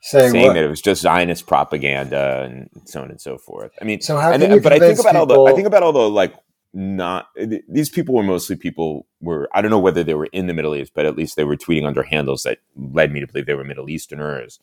saying, 0.02 0.32
saying 0.32 0.54
that 0.54 0.64
it 0.64 0.68
was 0.68 0.82
just 0.82 1.00
Zionist 1.00 1.46
propaganda 1.46 2.42
and 2.42 2.68
so 2.84 3.02
on 3.02 3.10
and 3.10 3.20
so 3.20 3.38
forth. 3.38 3.72
I 3.80 3.84
mean, 3.84 4.00
So 4.00 4.18
how 4.18 4.32
and, 4.32 4.42
you 4.42 4.60
but 4.60 4.72
I 4.72 4.78
think 4.78 4.98
about 4.98 5.16
all 5.16 5.26
the 5.26 5.40
I 5.44 5.52
think 5.54 5.66
about 5.66 5.82
all 5.82 5.92
the 5.92 6.10
like 6.10 6.34
not 6.74 7.28
these 7.68 7.88
people 7.88 8.14
were 8.14 8.22
mostly 8.22 8.56
people 8.56 9.06
were 9.20 9.48
I 9.54 9.62
don't 9.62 9.70
know 9.70 9.78
whether 9.78 10.02
they 10.02 10.14
were 10.14 10.28
in 10.32 10.48
the 10.48 10.54
Middle 10.54 10.74
East, 10.74 10.92
but 10.94 11.06
at 11.06 11.16
least 11.16 11.36
they 11.36 11.44
were 11.44 11.56
tweeting 11.56 11.86
under 11.86 12.02
handles 12.02 12.42
that 12.42 12.58
led 12.76 13.12
me 13.12 13.20
to 13.20 13.26
believe 13.26 13.46
they 13.46 13.54
were 13.54 13.64
Middle 13.64 13.88
Easterners. 13.88 14.58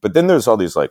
But 0.00 0.14
then 0.14 0.26
there's 0.26 0.48
all 0.48 0.56
these 0.56 0.76
like 0.76 0.90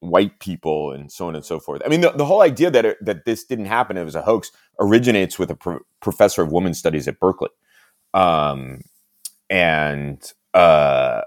white 0.00 0.40
people 0.40 0.90
and 0.92 1.12
so 1.12 1.28
on 1.28 1.36
and 1.36 1.44
so 1.44 1.60
forth. 1.60 1.82
I 1.84 1.88
mean, 1.88 2.00
the, 2.00 2.10
the 2.10 2.24
whole 2.24 2.40
idea 2.40 2.70
that 2.70 2.84
it, 2.84 3.04
that 3.04 3.24
this 3.24 3.44
didn't 3.44 3.66
happen, 3.66 3.96
it 3.96 4.04
was 4.04 4.14
a 4.14 4.22
hoax, 4.22 4.50
originates 4.80 5.38
with 5.38 5.50
a 5.50 5.54
pro- 5.54 5.84
professor 6.00 6.42
of 6.42 6.50
women's 6.50 6.78
studies 6.78 7.06
at 7.06 7.20
Berkeley, 7.20 7.50
um, 8.14 8.80
and 9.50 10.32
uh, 10.54 11.20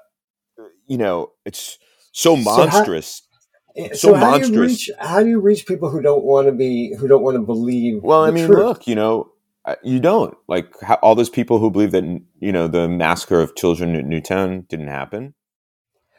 you 0.87 0.97
know, 0.97 1.31
it's 1.45 1.77
so 2.11 2.35
So 2.35 2.49
how- 2.51 2.57
monstrous. 2.57 3.21
Eh, 3.77 3.93
so 3.93 4.13
how 4.13 4.37
do 4.37 4.47
you 4.47 4.53
monstrous. 4.53 4.71
reach 4.71 4.89
how 4.99 5.21
do 5.21 5.27
you 5.29 5.39
reach 5.41 5.65
people 5.67 5.89
who 5.89 6.01
don't 6.01 6.23
want 6.23 6.47
to 6.47 6.53
be 6.53 6.95
who 6.97 7.07
don't 7.09 7.23
want 7.23 7.35
to 7.35 7.41
believe 7.41 8.01
Well, 8.03 8.23
I 8.23 8.31
mean, 8.31 8.45
truth? 8.45 8.57
look, 8.57 8.87
you 8.87 8.95
know, 8.95 9.31
you 9.83 9.99
don't 9.99 10.33
like 10.47 10.67
how, 10.81 10.95
all 11.01 11.13
those 11.15 11.29
people 11.29 11.59
who 11.59 11.69
believe 11.69 11.91
that 11.91 12.03
you 12.39 12.51
know 12.53 12.67
the 12.69 12.87
massacre 12.87 13.41
of 13.41 13.55
children 13.55 13.93
in 13.95 14.07
Newtown 14.07 14.65
didn't 14.69 14.87
happen. 14.87 15.33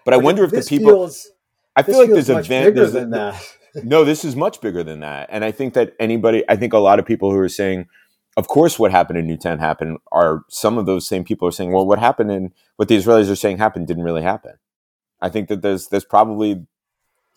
But 0.04 0.12
I 0.14 0.18
wonder 0.18 0.44
if 0.44 0.50
the 0.50 0.62
people. 0.62 0.90
feels, 0.92 1.28
I 1.74 1.82
feel 1.82 1.98
like 1.98 2.10
there's 2.10 2.28
a 2.28 2.42
van- 2.42 2.74
there's 2.74 2.94
a- 2.94 3.34
no, 3.82 4.04
this 4.04 4.24
is 4.24 4.36
much 4.36 4.60
bigger 4.60 4.82
than 4.84 5.00
that, 5.00 5.28
and 5.30 5.44
I 5.44 5.50
think 5.50 5.74
that 5.74 5.94
anybody, 5.98 6.44
I 6.48 6.56
think 6.56 6.72
a 6.72 6.78
lot 6.78 6.98
of 6.98 7.04
people 7.06 7.30
who 7.30 7.38
are 7.38 7.48
saying, 7.48 7.86
of 8.36 8.48
course, 8.48 8.78
what 8.78 8.90
happened 8.90 9.18
in 9.18 9.26
Newtown 9.26 9.58
happened, 9.58 9.98
are 10.12 10.44
some 10.48 10.76
of 10.78 10.86
those 10.86 11.06
same 11.06 11.24
people 11.24 11.48
are 11.48 11.52
saying, 11.52 11.72
well, 11.72 11.86
what 11.86 11.98
happened 11.98 12.30
and 12.30 12.52
what 12.76 12.88
the 12.88 12.96
Israelis 12.96 13.30
are 13.30 13.36
saying 13.36 13.58
happened 13.58 13.86
didn't 13.86 14.02
really 14.04 14.22
happen. 14.22 14.52
I 15.20 15.28
think 15.30 15.48
that 15.48 15.62
there's 15.62 15.88
there's 15.88 16.04
probably 16.04 16.66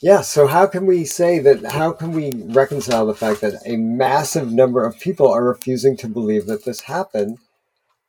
Yeah, 0.02 0.22
so 0.22 0.48
how 0.48 0.66
can 0.68 0.86
we 0.86 1.06
say 1.06 1.40
that? 1.40 1.72
How 1.72 1.92
can 1.94 2.12
we 2.12 2.32
reconcile 2.48 3.06
the 3.06 3.14
fact 3.16 3.42
that 3.42 3.56
a 3.66 3.78
massive 3.78 4.52
number 4.52 4.86
of 4.86 5.00
people 5.00 5.28
are 5.32 5.44
refusing 5.44 5.96
to 5.98 6.08
believe 6.08 6.46
that 6.48 6.66
this 6.66 6.82
happened, 6.82 7.38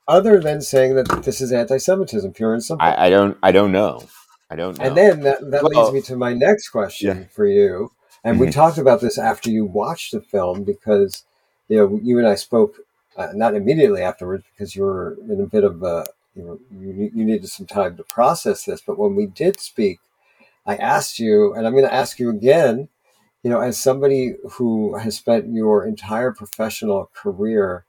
other 0.09 0.41
than 0.41 0.61
saying 0.61 0.97
that 0.97 1.23
this 1.25 1.41
is 1.41 1.53
anti-Semitism, 1.53 2.33
pure 2.33 2.53
and 2.55 2.65
simple? 2.65 2.85
I, 2.87 3.07
I 3.07 3.11
don't 3.11 3.37
I 3.43 3.53
don't 3.53 3.73
know 3.73 4.03
I 4.51 4.57
don't 4.57 4.77
know. 4.79 4.85
And 4.85 4.97
then 4.97 5.21
that, 5.21 5.39
that 5.53 5.63
Well- 5.63 5.85
leads 5.85 5.95
me 5.95 6.03
to 6.03 6.17
my 6.17 6.33
next 6.35 6.71
question 6.71 7.17
Yeah. 7.19 7.25
for 7.33 7.47
you. 7.47 7.93
And 8.25 8.39
we 8.41 8.49
Mhm. 8.49 8.53
talked 8.53 8.79
about 8.79 9.01
this 9.01 9.17
after 9.17 9.49
you 9.49 9.65
watched 9.65 10.13
the 10.13 10.21
film 10.21 10.65
because, 10.65 11.23
you 11.71 11.77
know, 11.77 12.01
you 12.03 12.19
and 12.19 12.27
I 12.27 12.35
spoke 12.35 12.81
uh, 13.17 13.29
not 13.33 13.55
immediately 13.55 14.03
afterwards 14.03 14.45
because 14.53 14.75
you 14.75 14.83
were 14.83 15.17
in 15.29 15.41
a 15.41 15.47
bit 15.47 15.63
of 15.63 15.83
a, 15.85 16.05
you 16.35 16.43
know, 16.43 16.59
you, 16.77 17.11
you 17.15 17.25
needed 17.25 17.49
some 17.49 17.67
time 17.67 17.97
to 17.97 18.03
process 18.03 18.65
this. 18.65 18.81
But 18.81 18.99
when 18.99 19.15
we 19.15 19.27
did 19.27 19.61
speak, 19.61 20.01
I 20.67 20.75
asked 20.75 21.21
you, 21.21 21.55
and 21.55 21.67
I'm 21.67 21.73
going 21.73 21.85
to 21.85 21.95
ask 21.95 22.19
you 22.19 22.29
again, 22.29 22.89
you 23.45 23.51
know, 23.51 23.61
as 23.61 23.81
somebody 23.81 24.35
who 24.53 24.97
has 24.97 25.17
spent 25.17 25.53
your 25.53 25.87
entire 25.87 26.33
professional 26.33 27.09
career 27.15 27.85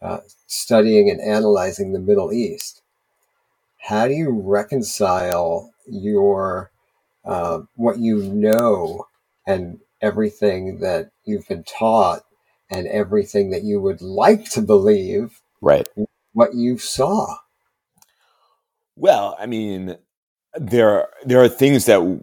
uh, 0.00 0.20
studying 0.46 1.10
and 1.10 1.20
analyzing 1.20 1.92
the 1.92 2.00
Middle 2.00 2.32
East, 2.32 2.80
how 3.76 4.08
do 4.08 4.14
you 4.14 4.30
reconcile 4.30 5.70
your 5.86 6.70
uh, 7.26 7.60
what 7.76 7.98
you 7.98 8.22
know 8.22 9.06
and 9.46 9.80
everything 10.00 10.80
that 10.80 11.10
you've 11.26 11.46
been 11.46 11.64
taught 11.64 12.22
and 12.70 12.86
everything 12.88 13.50
that 13.50 13.64
you 13.64 13.80
would 13.80 14.02
like 14.02 14.50
to 14.50 14.62
believe 14.62 15.40
right. 15.62 15.88
what 16.34 16.54
you 16.54 16.78
saw 16.78 17.36
Well, 18.96 19.36
I 19.38 19.46
mean, 19.46 19.96
there 20.54 20.90
are, 20.90 21.10
there 21.24 21.42
are 21.42 21.48
things 21.48 21.86
that 21.86 22.22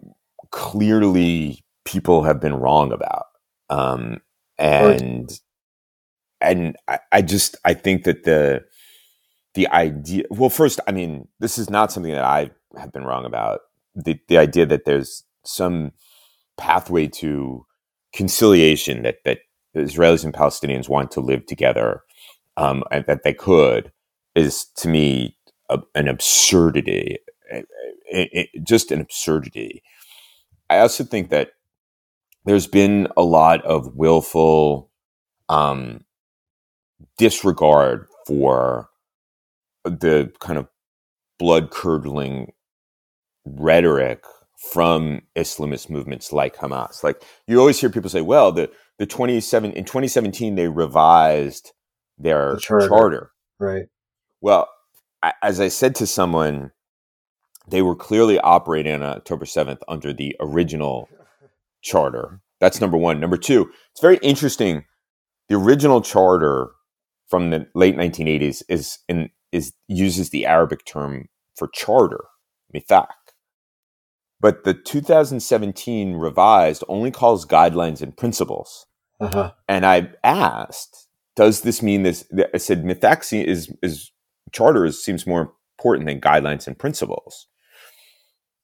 clearly 0.50 1.64
people 1.84 2.22
have 2.24 2.40
been 2.40 2.54
wrong 2.54 2.92
about, 2.92 3.26
um, 3.70 4.20
and 4.58 5.30
and 6.40 6.76
I, 6.88 7.00
I 7.12 7.22
just 7.22 7.56
I 7.64 7.74
think 7.74 8.04
that 8.04 8.24
the 8.24 8.64
the 9.54 9.68
idea. 9.68 10.24
Well, 10.30 10.50
first, 10.50 10.80
I 10.86 10.92
mean, 10.92 11.28
this 11.40 11.58
is 11.58 11.70
not 11.70 11.92
something 11.92 12.12
that 12.12 12.24
I 12.24 12.50
have 12.78 12.92
been 12.92 13.04
wrong 13.04 13.24
about. 13.24 13.60
The 13.94 14.18
the 14.28 14.38
idea 14.38 14.66
that 14.66 14.84
there's 14.84 15.24
some 15.44 15.92
pathway 16.58 17.08
to 17.08 17.66
conciliation 18.14 19.02
that 19.02 19.18
that 19.24 19.40
Israelis 19.80 20.24
and 20.24 20.34
Palestinians 20.34 20.88
want 20.88 21.10
to 21.12 21.20
live 21.20 21.46
together, 21.46 22.02
um, 22.56 22.84
and 22.92 23.06
that 23.06 23.24
they 23.24 23.34
could 23.34 23.92
is 24.34 24.66
to 24.76 24.88
me 24.88 25.36
a, 25.70 25.80
an 25.94 26.08
absurdity, 26.08 27.18
It- 27.50 27.68
it- 28.10 28.30
it- 28.54 28.64
just 28.64 28.92
an 28.92 29.00
absurdity. 29.02 29.82
I 30.70 30.78
also 30.80 31.04
think 31.04 31.30
that 31.30 31.52
there's 32.46 32.66
been 32.68 33.08
a 33.16 33.22
lot 33.24 33.64
of 33.64 33.96
willful 33.96 34.90
um, 35.48 36.04
disregard 37.18 38.08
for 38.26 38.90
the 39.84 40.32
kind 40.40 40.58
of 40.58 40.68
blood 41.38 41.70
curdling 41.70 42.52
rhetoric 43.46 44.24
from 44.72 45.22
Islamist 45.36 45.90
movements 45.90 46.32
like 46.32 46.56
Hamas. 46.56 47.04
Like 47.04 47.22
you 47.48 47.60
always 47.60 47.80
hear 47.80 47.90
people 47.90 48.10
say, 48.10 48.22
"Well, 48.22 48.52
the 48.52 48.70
the 48.98 49.06
27 49.06 49.72
in 49.72 49.84
2017 49.84 50.54
they 50.54 50.68
revised 50.68 51.72
their 52.18 52.54
The 52.54 52.60
charter. 52.60 52.88
charter. 52.88 53.30
right 53.58 53.86
Well, 54.40 54.68
I, 55.22 55.32
as 55.42 55.60
I 55.60 55.68
said 55.68 55.94
to 55.96 56.06
someone, 56.06 56.72
they 57.68 57.82
were 57.82 57.96
clearly 57.96 58.38
operating 58.38 58.94
on 58.94 59.02
October 59.02 59.44
7th 59.44 59.80
under 59.88 60.12
the 60.12 60.36
original 60.40 61.08
charter. 61.82 62.40
That's 62.60 62.80
number 62.80 62.96
one. 62.96 63.20
Number 63.20 63.36
two, 63.36 63.70
it's 63.90 64.00
very 64.00 64.18
interesting. 64.18 64.84
The 65.48 65.56
original 65.56 66.00
charter 66.00 66.70
from 67.28 67.50
the 67.50 67.66
late 67.74 67.96
1980s 67.96 68.62
is 68.68 68.98
in, 69.08 69.30
is 69.52 69.72
uses 69.88 70.30
the 70.30 70.46
Arabic 70.46 70.84
term 70.84 71.28
for 71.56 71.68
charter, 71.72 72.24
mithaq. 72.74 73.08
But 74.46 74.62
the 74.62 74.74
2017 74.74 76.14
revised 76.14 76.84
only 76.86 77.10
calls 77.10 77.44
guidelines 77.44 78.00
and 78.00 78.16
principles. 78.16 78.86
uh-huh 79.18 79.50
And 79.66 79.84
I 79.84 80.10
asked, 80.22 81.08
does 81.34 81.62
this 81.62 81.82
mean 81.82 82.04
this? 82.04 82.24
I 82.54 82.58
said, 82.58 82.84
Mythaxi 82.84 83.42
is, 83.44 83.74
is 83.82 84.12
charter 84.52 84.92
seems 84.92 85.26
more 85.26 85.52
important 85.76 86.06
than 86.06 86.20
guidelines 86.20 86.68
and 86.68 86.78
principles. 86.78 87.48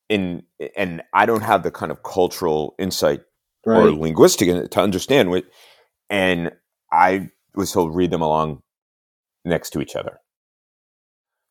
In, 0.09 0.45
and 0.77 1.03
I 1.12 1.27
don't 1.27 1.43
have 1.43 1.65
the 1.65 1.73
kind 1.73 1.91
of 1.91 2.05
cultural 2.05 2.77
insight 2.79 3.23
or 3.67 3.91
linguistic 3.91 4.71
to 4.71 4.81
understand 4.81 5.31
what, 5.31 5.47
and 6.09 6.53
I 6.93 7.31
was 7.57 7.73
told 7.73 7.97
read 7.97 8.12
them 8.12 8.23
along 8.23 8.61
next 9.45 9.71
to 9.71 9.81
each 9.81 9.97
other. 9.97 10.21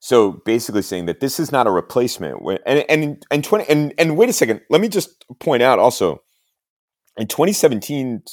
So 0.03 0.41
basically 0.45 0.81
saying 0.81 1.05
that 1.05 1.19
this 1.19 1.39
is 1.39 1.51
not 1.51 1.67
a 1.67 1.71
replacement. 1.71 2.41
And 2.65 2.83
and 2.89 3.23
and 3.29 3.43
twenty 3.43 3.69
and 3.69 3.93
and 3.99 4.17
wait 4.17 4.29
a 4.29 4.33
second. 4.33 4.61
Let 4.71 4.81
me 4.81 4.89
just 4.89 5.23
point 5.39 5.61
out 5.61 5.77
also, 5.77 6.23
in 7.17 7.27
2017, 7.27 8.23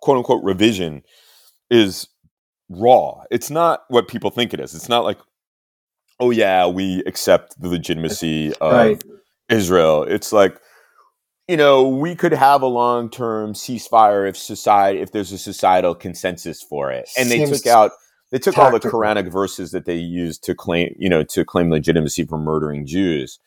quote 0.00 0.16
unquote 0.16 0.42
revision 0.42 1.02
is 1.70 2.08
raw. 2.70 3.22
It's 3.30 3.50
not 3.50 3.84
what 3.88 4.08
people 4.08 4.30
think 4.30 4.54
it 4.54 4.60
is. 4.60 4.74
It's 4.74 4.88
not 4.88 5.04
like, 5.04 5.18
oh 6.20 6.30
yeah, 6.30 6.66
we 6.66 7.02
accept 7.04 7.60
the 7.60 7.68
legitimacy 7.68 8.54
of 8.54 8.72
right 8.72 9.04
Israel. 9.50 10.04
It's 10.04 10.32
like, 10.32 10.58
you 11.48 11.58
know, 11.58 11.86
we 11.86 12.14
could 12.14 12.32
have 12.32 12.62
a 12.62 12.66
long 12.66 13.10
term 13.10 13.52
ceasefire 13.52 14.26
if 14.26 14.38
society 14.38 15.00
if 15.00 15.12
there's 15.12 15.32
a 15.32 15.38
societal 15.38 15.94
consensus 15.94 16.62
for 16.62 16.90
it. 16.90 17.10
And 17.18 17.30
they 17.30 17.44
Seems 17.44 17.60
took 17.60 17.70
out 17.70 17.90
they 18.30 18.38
took 18.38 18.56
all 18.58 18.70
the. 18.70 18.80
Quranic 18.80 19.30
verses 19.30 19.72
that 19.72 19.84
they 19.84 19.96
used 19.96 20.44
to 20.44 20.54
claim, 20.54 20.94
you 20.98 21.08
know, 21.08 21.22
to 21.24 21.44
claim 21.44 21.70
legitimacy 21.70 22.24
for 22.24 22.38
murdering 22.38 22.86
Jews. 22.86 23.38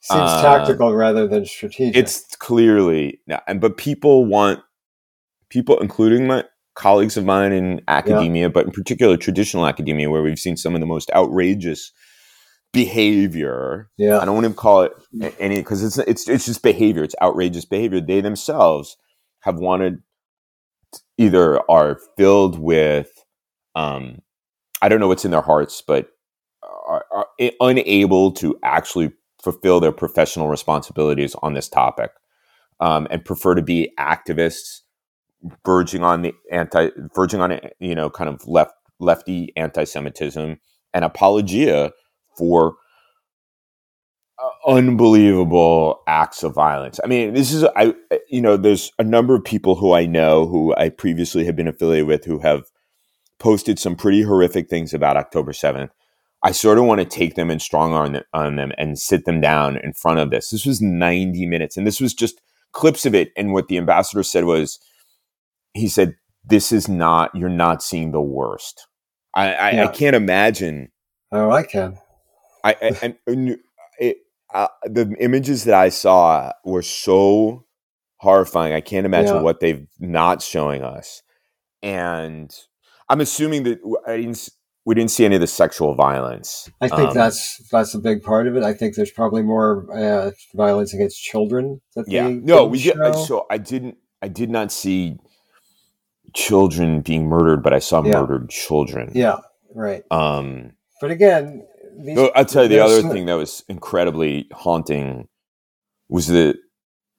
seems 0.00 0.30
uh, 0.30 0.42
tactical 0.42 0.94
rather 0.94 1.26
than 1.26 1.44
strategic 1.44 1.96
It's 1.96 2.36
clearly 2.36 3.20
and 3.46 3.60
but 3.60 3.76
people 3.76 4.24
want 4.24 4.60
people, 5.48 5.78
including 5.80 6.26
my 6.26 6.44
colleagues 6.74 7.16
of 7.16 7.24
mine 7.24 7.52
in 7.52 7.82
academia, 7.88 8.48
but 8.48 8.66
in 8.66 8.72
particular 8.72 9.16
traditional 9.16 9.66
academia, 9.66 10.08
where 10.08 10.22
we've 10.22 10.38
seen 10.38 10.56
some 10.56 10.74
of 10.74 10.80
the 10.80 10.86
most 10.86 11.10
outrageous 11.14 11.92
behavior 12.72 13.90
yeah 13.96 14.20
I 14.20 14.24
don't 14.24 14.34
want 14.36 14.46
to 14.46 14.54
call 14.54 14.82
it 14.82 14.92
any 15.40 15.56
because 15.56 15.82
it's 15.82 15.98
it's 15.98 16.28
it's 16.28 16.46
just 16.46 16.62
behavior. 16.62 17.02
It's 17.02 17.16
outrageous 17.20 17.64
behavior. 17.64 18.00
They 18.00 18.20
themselves 18.20 18.96
have 19.40 19.56
wanted 19.56 20.02
either 21.18 21.60
are 21.70 21.98
filled 22.16 22.58
with 22.58 23.10
um 23.74 24.20
I 24.82 24.88
don't 24.88 25.00
know 25.00 25.08
what's 25.08 25.24
in 25.24 25.30
their 25.30 25.42
hearts, 25.42 25.82
but 25.86 26.10
are, 26.62 27.04
are 27.12 27.26
unable 27.60 28.32
to 28.32 28.58
actually 28.62 29.12
fulfill 29.42 29.80
their 29.80 29.92
professional 29.92 30.48
responsibilities 30.48 31.34
on 31.42 31.54
this 31.54 31.68
topic, 31.68 32.10
um, 32.80 33.06
and 33.10 33.24
prefer 33.24 33.54
to 33.54 33.62
be 33.62 33.92
activists, 33.98 34.80
verging 35.64 36.02
on 36.02 36.22
the 36.22 36.34
anti, 36.50 36.90
verging 37.14 37.40
on 37.40 37.58
you 37.78 37.94
know 37.94 38.10
kind 38.10 38.28
of 38.28 38.46
left 38.46 38.74
lefty 38.98 39.52
anti-Semitism 39.56 40.58
and 40.92 41.04
apologia 41.04 41.92
for 42.36 42.74
uh, 44.42 44.70
unbelievable 44.70 46.02
acts 46.06 46.42
of 46.42 46.54
violence. 46.54 47.00
I 47.02 47.06
mean, 47.06 47.34
this 47.34 47.52
is 47.52 47.64
I 47.76 47.94
you 48.28 48.40
know, 48.40 48.56
there's 48.56 48.92
a 48.98 49.04
number 49.04 49.34
of 49.34 49.44
people 49.44 49.74
who 49.76 49.92
I 49.92 50.06
know 50.06 50.46
who 50.46 50.74
I 50.76 50.88
previously 50.90 51.44
have 51.44 51.56
been 51.56 51.68
affiliated 51.68 52.06
with 52.06 52.24
who 52.24 52.38
have 52.40 52.64
posted 53.40 53.78
some 53.78 53.96
pretty 53.96 54.22
horrific 54.22 54.68
things 54.68 54.94
about 54.94 55.16
October 55.16 55.52
7th. 55.52 55.90
I 56.42 56.52
sort 56.52 56.78
of 56.78 56.84
want 56.84 57.00
to 57.00 57.04
take 57.04 57.34
them 57.34 57.50
and 57.50 57.60
strong 57.60 57.92
arm 57.92 58.12
them, 58.12 58.22
on 58.32 58.56
them 58.56 58.72
and 58.78 58.98
sit 58.98 59.24
them 59.24 59.40
down 59.40 59.76
in 59.78 59.92
front 59.92 60.20
of 60.20 60.30
this. 60.30 60.50
This 60.50 60.64
was 60.64 60.80
90 60.80 61.46
minutes 61.46 61.76
and 61.76 61.86
this 61.86 62.00
was 62.00 62.14
just 62.14 62.40
clips 62.72 63.04
of 63.04 63.14
it 63.14 63.32
and 63.36 63.52
what 63.52 63.66
the 63.68 63.76
ambassador 63.76 64.22
said 64.22 64.44
was 64.44 64.78
he 65.74 65.88
said 65.88 66.14
this 66.44 66.70
is 66.70 66.88
not 66.88 67.34
you're 67.34 67.48
not 67.48 67.82
seeing 67.82 68.12
the 68.12 68.20
worst. 68.22 68.86
I 69.34 69.52
I, 69.54 69.70
Yeah. 69.72 69.84
I 69.84 69.86
can't 69.88 70.16
imagine 70.16 70.90
Oh, 71.32 71.50
I 71.50 71.62
can. 71.62 71.98
I, 72.64 72.74
I 73.02 73.14
it, 73.98 74.16
uh, 74.52 74.68
the 74.84 75.14
images 75.20 75.64
that 75.64 75.74
I 75.74 75.88
saw 75.90 76.52
were 76.64 76.82
so 76.82 77.64
horrifying. 78.16 78.72
I 78.72 78.80
can't 78.80 79.06
imagine 79.06 79.36
Yeah. 79.36 79.42
what 79.42 79.60
they've 79.60 79.86
not 79.98 80.42
showing 80.42 80.82
us. 80.82 81.22
And 81.82 82.54
I'm 83.10 83.20
assuming 83.20 83.64
that 83.64 83.80
didn't, 84.06 84.48
we 84.86 84.94
didn't 84.94 85.10
see 85.10 85.24
any 85.24 85.34
of 85.34 85.40
the 85.40 85.46
sexual 85.46 85.94
violence. 85.94 86.70
I 86.80 86.88
think 86.88 87.10
Um, 87.10 87.14
that's 87.14 87.58
that's 87.70 87.94
a 87.94 87.98
big 87.98 88.22
part 88.22 88.46
of 88.46 88.56
it. 88.56 88.62
I 88.62 88.72
think 88.72 88.94
there's 88.94 89.10
probably 89.10 89.42
more 89.42 89.86
uh, 89.92 90.30
violence 90.54 90.94
against 90.94 91.22
children 91.22 91.80
that 91.94 92.06
yeah. 92.08 92.28
No, 92.28 92.64
we 92.64 92.82
did. 92.82 92.96
So 93.26 93.46
I 93.50 93.58
didn't. 93.58 93.96
I 94.22 94.28
did 94.28 94.50
not 94.50 94.72
see 94.72 95.16
children 96.34 97.00
being 97.00 97.26
murdered, 97.26 97.62
but 97.62 97.72
I 97.72 97.78
saw 97.78 98.02
Yeah. 98.02 98.20
murdered 98.20 98.48
children. 98.50 99.12
yeah, 99.14 99.38
right. 99.74 100.04
Um. 100.10 100.72
But 101.00 101.10
again, 101.10 101.66
these, 101.98 102.18
I'll 102.34 102.44
tell 102.44 102.62
you 102.64 102.68
the 102.68 102.80
other 102.80 103.02
thing 103.02 103.26
that 103.26 103.34
was 103.34 103.64
incredibly 103.68 104.48
haunting 104.52 105.28
was 106.08 106.26
that 106.28 106.56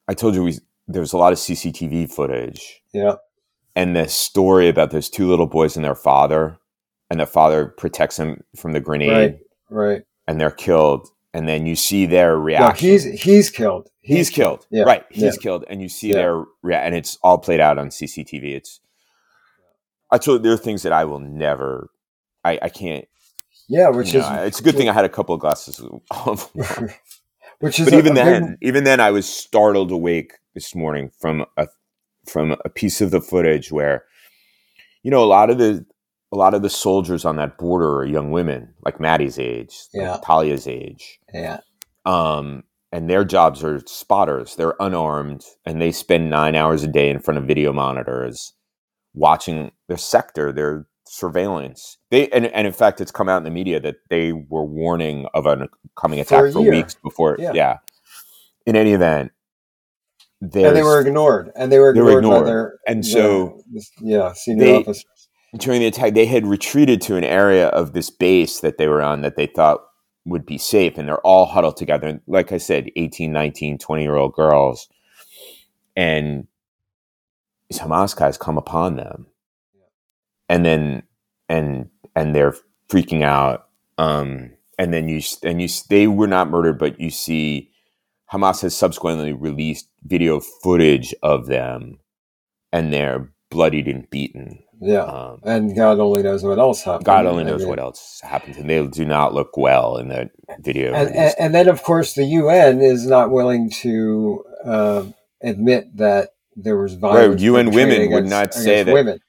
I 0.08 0.14
told 0.14 0.34
you 0.34 0.42
we 0.44 0.58
there 0.88 1.00
was 1.00 1.12
a 1.12 1.18
lot 1.18 1.32
of 1.32 1.38
CCTV 1.38 2.12
footage 2.12 2.82
Yeah, 2.92 3.16
and 3.74 3.96
the 3.96 4.08
story 4.08 4.68
about 4.68 4.90
those 4.90 5.08
two 5.10 5.26
little 5.28 5.46
boys 5.46 5.76
and 5.76 5.84
their 5.84 5.94
father, 5.94 6.58
and 7.10 7.20
the 7.20 7.26
father 7.26 7.66
protects 7.66 8.16
them 8.16 8.42
from 8.56 8.72
the 8.72 8.80
grenade, 8.80 9.10
Right. 9.10 9.38
right. 9.70 10.02
and 10.26 10.40
they're 10.40 10.50
killed, 10.50 11.08
and 11.34 11.48
then 11.48 11.66
you 11.66 11.76
see 11.76 12.06
their 12.06 12.32
No, 12.36 12.42
reaction. 12.42 12.88
he's 12.88 13.04
he's 13.22 13.50
killed. 13.50 13.88
he's 14.00 14.30
killed, 14.30 14.66
Yeah, 14.70 14.84
right? 14.84 15.04
He's 15.10 15.22
yeah. 15.22 15.30
killed, 15.40 15.64
and 15.68 15.80
you 15.82 15.88
see 15.88 16.08
Yeah. 16.08 16.14
their 16.16 16.44
rea- 16.62 16.76
and 16.76 16.94
it's 16.94 17.18
all 17.22 17.38
played 17.38 17.60
out 17.60 17.78
on 17.78 17.88
CCTV. 17.90 18.54
It's 18.54 18.80
I 20.10 20.18
told 20.18 20.42
there 20.42 20.52
are 20.52 20.56
things 20.58 20.82
that 20.82 20.92
I 20.92 21.04
will 21.06 21.20
never, 21.20 21.88
I, 22.44 22.58
I 22.62 22.68
can't. 22.68 23.06
Yeah, 23.68 23.88
which 23.88 24.08
is 24.08 24.22
know, 24.28 24.42
it's 24.42 24.60
a 24.60 24.62
good 24.62 24.76
thing 24.76 24.88
I 24.88 24.92
had 24.92 25.06
a 25.06 25.08
couple 25.08 25.34
of 25.34 25.40
glasses 25.40 25.80
of 25.80 26.50
which 27.60 27.78
is 27.80 27.86
but 27.86 27.94
a- 27.94 27.98
even 27.98 28.12
a 28.12 28.14
big- 28.16 28.24
then, 28.24 28.58
even 28.60 28.84
then, 28.84 29.00
I 29.00 29.10
was 29.10 29.26
startled 29.26 29.90
awake 29.90 30.34
this 30.54 30.74
morning 30.74 31.10
from 31.18 31.46
a 31.56 31.66
from 32.26 32.56
a 32.64 32.68
piece 32.68 33.00
of 33.00 33.10
the 33.10 33.20
footage 33.20 33.72
where, 33.72 34.04
you 35.02 35.10
know, 35.10 35.22
a 35.22 35.26
lot 35.26 35.50
of 35.50 35.58
the 35.58 35.84
a 36.32 36.36
lot 36.36 36.54
of 36.54 36.62
the 36.62 36.70
soldiers 36.70 37.24
on 37.26 37.36
that 37.36 37.58
border 37.58 37.96
are 37.98 38.04
young 38.06 38.30
women, 38.30 38.72
like 38.84 38.98
Maddie's 38.98 39.38
age, 39.38 39.76
like 39.94 40.02
Yeah. 40.02 40.18
Talia's 40.24 40.66
age, 40.66 41.18
yeah, 41.34 41.58
um, 42.06 42.64
and 42.90 43.10
their 43.10 43.24
jobs 43.24 43.62
are 43.62 43.80
spotters. 43.86 44.56
They're 44.56 44.74
unarmed, 44.80 45.44
and 45.66 45.80
they 45.80 45.92
spend 45.92 46.30
nine 46.30 46.54
hours 46.54 46.82
a 46.82 46.88
day 46.88 47.10
in 47.10 47.20
front 47.20 47.38
of 47.38 47.44
video 47.44 47.72
monitors, 47.72 48.54
watching 49.14 49.72
their 49.88 49.98
sector, 49.98 50.52
their 50.52 50.86
surveillance. 51.06 51.98
They 52.10 52.28
and, 52.30 52.46
and 52.46 52.66
in 52.66 52.72
fact, 52.72 53.00
it's 53.02 53.10
come 53.12 53.28
out 53.28 53.38
in 53.38 53.44
the 53.44 53.50
media 53.50 53.78
that 53.80 53.96
they 54.08 54.32
were 54.32 54.64
warning 54.64 55.26
of 55.34 55.44
an 55.46 55.68
coming 55.96 56.24
For 56.24 56.36
attack 56.46 56.52
for, 56.54 56.60
year. 56.62 56.70
weeks 56.70 56.94
before. 56.94 57.36
Yeah. 57.38 57.52
Yeah. 57.54 57.78
In 58.64 58.74
any 58.76 58.92
event, 58.92 59.32
and 60.42 60.76
they 60.76 60.82
were 60.82 61.00
ignored, 61.00 61.50
and 61.56 61.70
they 61.70 61.78
were 61.78 61.90
ignored, 61.90 62.08
They 62.08 62.12
were 62.14 62.18
ignored, 62.18 62.40
by 62.42 62.46
their 62.50 62.78
And 62.86 63.06
so 63.06 63.62
their- 63.72 63.82
yeah 64.00 64.32
senior 64.32 64.64
they- 64.64 64.76
officers. 64.80 65.28
during 65.56 65.80
the 65.80 65.86
attack, 65.86 66.14
they 66.14 66.26
had 66.26 66.46
retreated 66.46 67.00
to 67.02 67.16
an 67.16 67.24
area 67.24 67.68
of 67.68 67.92
this 67.92 68.10
base 68.10 68.60
that 68.60 68.76
they 68.78 68.88
were 68.88 69.02
on 69.02 69.20
that 69.22 69.36
they 69.36 69.46
thought 69.46 69.80
would 70.24 70.46
be 70.46 70.56
safe. 70.58 70.96
And 70.98 71.08
they're 71.08 71.18
all 71.26 71.46
huddled 71.46 71.76
together. 71.76 72.06
And 72.08 72.20
like 72.26 72.52
I 72.52 72.58
said, 72.58 72.90
18, 72.96 73.32
19, 73.32 73.76
20 73.78 74.02
year 74.02 74.14
old 74.16 74.34
girls. 74.34 74.88
And 75.96 76.46
these 77.68 77.80
Hamas 77.80 78.16
guys 78.16 78.38
come 78.38 78.56
upon 78.56 78.96
them. 78.96 79.26
And 80.48 80.64
then, 80.64 81.02
and, 81.48 81.88
and 82.14 82.34
they're 82.34 82.54
freaking 82.88 83.22
out. 83.22 83.66
Um, 83.98 84.52
and 84.78 84.92
then 84.94 85.08
you, 85.08 85.20
and 85.42 85.60
you, 85.60 85.68
they 85.90 86.06
were 86.06 86.26
not 86.28 86.50
murdered, 86.50 86.78
but 86.78 87.00
you 87.00 87.10
see 87.10 87.71
Hamas 88.32 88.62
has 88.62 88.74
subsequently 88.74 89.32
released 89.32 89.88
video 90.02 90.40
footage 90.40 91.14
of 91.22 91.46
them 91.46 91.98
and 92.72 92.92
they're 92.92 93.30
bloodied 93.50 93.86
and 93.86 94.08
beaten. 94.08 94.60
Yeah, 94.80 95.02
Um, 95.04 95.40
and 95.44 95.76
God 95.76 96.00
only 96.00 96.24
knows 96.24 96.42
what 96.42 96.58
else 96.58 96.82
happened. 96.82 97.04
God 97.04 97.26
only 97.26 97.44
I 97.44 97.46
knows 97.46 97.60
mean, 97.60 97.68
what 97.68 97.78
else 97.78 98.20
happened, 98.24 98.56
and 98.56 98.68
they 98.68 98.84
do 98.84 99.04
not 99.04 99.32
look 99.32 99.56
well 99.56 99.96
in 99.96 100.08
the 100.08 100.28
video. 100.58 100.92
And, 100.92 101.14
and, 101.14 101.34
and 101.38 101.54
then, 101.54 101.68
of 101.68 101.84
course, 101.84 102.14
the 102.14 102.24
UN 102.24 102.80
is 102.80 103.06
not 103.06 103.30
willing 103.30 103.70
to 103.82 104.42
uh, 104.64 105.04
admit 105.40 105.96
that 105.98 106.30
there 106.56 106.76
was 106.76 106.94
violence. 106.94 107.40
UN 107.42 107.66
women 107.66 107.76
perpetrated 107.90 108.10
would 108.12 108.26
not 108.26 108.54
say 108.54 108.82
that- 108.82 108.92
women. 108.92 109.20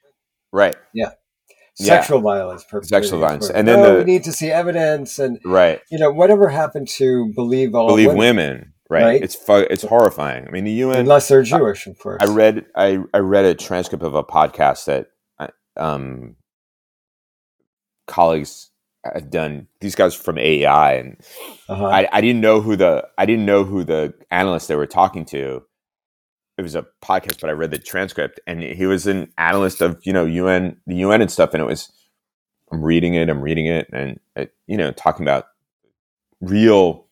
right, 0.52 0.74
Yeah. 0.92 1.10
Sexual 1.76 2.20
violence, 2.20 2.62
perpetrated 2.64 3.04
Sexual 3.04 3.20
violence. 3.20 3.50
And 3.50 3.66
then 3.68 3.80
no, 3.80 3.92
the- 3.92 3.98
we 3.98 4.04
need 4.04 4.24
to 4.24 4.32
see 4.32 4.50
evidence, 4.50 5.20
and 5.20 5.38
right. 5.44 5.80
you 5.90 5.98
know, 5.98 6.10
whatever 6.10 6.48
happened 6.48 6.88
to 6.96 7.32
believe 7.34 7.74
all 7.76 7.86
Believe 7.86 8.08
women, 8.08 8.18
women, 8.36 8.73
right? 8.90 9.04
Right. 9.04 9.22
It's 9.22 9.34
fu- 9.34 9.66
it's 9.70 9.82
horrifying. 9.82 10.46
I 10.46 10.50
mean, 10.50 10.64
the 10.64 10.72
UN. 10.72 10.98
unless 10.98 11.28
they're 11.28 11.42
Jewish, 11.42 11.86
of 11.86 11.98
course. 11.98 12.22
I 12.22 12.32
read 12.32 12.66
I 12.74 12.98
I 13.12 13.18
read 13.18 13.44
a 13.44 13.54
transcript 13.54 14.04
of 14.04 14.14
a 14.14 14.22
podcast 14.22 14.86
that 14.86 15.08
uh, 15.38 15.48
um 15.76 16.36
colleagues 18.06 18.70
have 19.04 19.30
done. 19.30 19.68
These 19.80 19.94
guys 19.94 20.14
from 20.14 20.38
AEI, 20.38 20.98
and 20.98 21.16
uh-huh. 21.68 21.86
I, 21.86 22.08
I 22.12 22.20
didn't 22.20 22.40
know 22.40 22.60
who 22.60 22.76
the 22.76 23.06
I 23.18 23.26
didn't 23.26 23.46
know 23.46 23.64
who 23.64 23.84
the 23.84 24.14
analyst 24.30 24.68
they 24.68 24.76
were 24.76 24.86
talking 24.86 25.24
to. 25.26 25.62
It 26.56 26.62
was 26.62 26.76
a 26.76 26.86
podcast, 27.02 27.40
but 27.40 27.50
I 27.50 27.54
read 27.54 27.72
the 27.72 27.78
transcript, 27.78 28.38
and 28.46 28.62
he 28.62 28.86
was 28.86 29.06
an 29.06 29.32
analyst 29.38 29.80
of 29.80 30.00
you 30.04 30.12
know 30.12 30.24
UN 30.24 30.76
the 30.86 30.96
UN 30.96 31.20
and 31.22 31.30
stuff, 31.30 31.52
and 31.52 31.62
it 31.62 31.66
was 31.66 31.90
I'm 32.72 32.82
reading 32.82 33.14
it, 33.14 33.28
I'm 33.28 33.42
reading 33.42 33.66
it, 33.66 33.88
and 33.92 34.20
it, 34.36 34.54
you 34.66 34.76
know 34.76 34.92
talking 34.92 35.24
about 35.24 35.46
real 36.40 37.06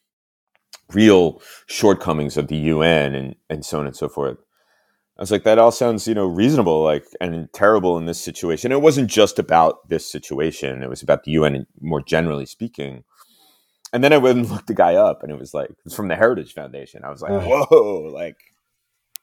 real 0.93 1.41
shortcomings 1.67 2.37
of 2.37 2.49
the 2.49 2.57
UN 2.57 3.15
and 3.15 3.35
and 3.51 3.65
so 3.65 3.81
on 3.81 3.87
and 3.87 3.97
so 3.97 4.09
forth. 4.09 4.39
I 5.19 5.23
was 5.23 5.31
like, 5.31 5.45
that 5.45 5.59
all 5.59 5.71
sounds, 5.71 6.09
you 6.09 6.15
know, 6.15 6.27
reasonable, 6.27 6.83
like, 6.83 7.05
and 7.21 7.49
terrible 7.53 7.99
in 7.99 8.07
this 8.07 8.21
situation. 8.21 8.73
It 8.73 8.81
wasn't 8.81 9.11
just 9.11 9.39
about 9.39 9.89
this 9.89 10.11
situation; 10.11 10.83
it 10.83 10.89
was 10.89 11.03
about 11.03 11.25
the 11.25 11.33
UN 11.33 11.67
more 11.81 12.03
generally 12.03 12.47
speaking. 12.47 13.05
And 13.93 14.03
then 14.03 14.13
I 14.13 14.19
went 14.19 14.39
and 14.39 14.51
looked 14.51 14.67
the 14.69 14.75
guy 14.75 14.95
up, 14.95 15.23
and 15.23 15.31
it 15.31 15.39
was 15.39 15.55
like 15.55 15.71
it 15.71 15.77
was 15.85 15.95
from 15.95 16.09
the 16.09 16.17
Heritage 16.17 16.55
Foundation. 16.55 17.05
I 17.05 17.11
was 17.11 17.21
like, 17.23 17.31
whoa, 17.33 18.11
like, 18.13 18.39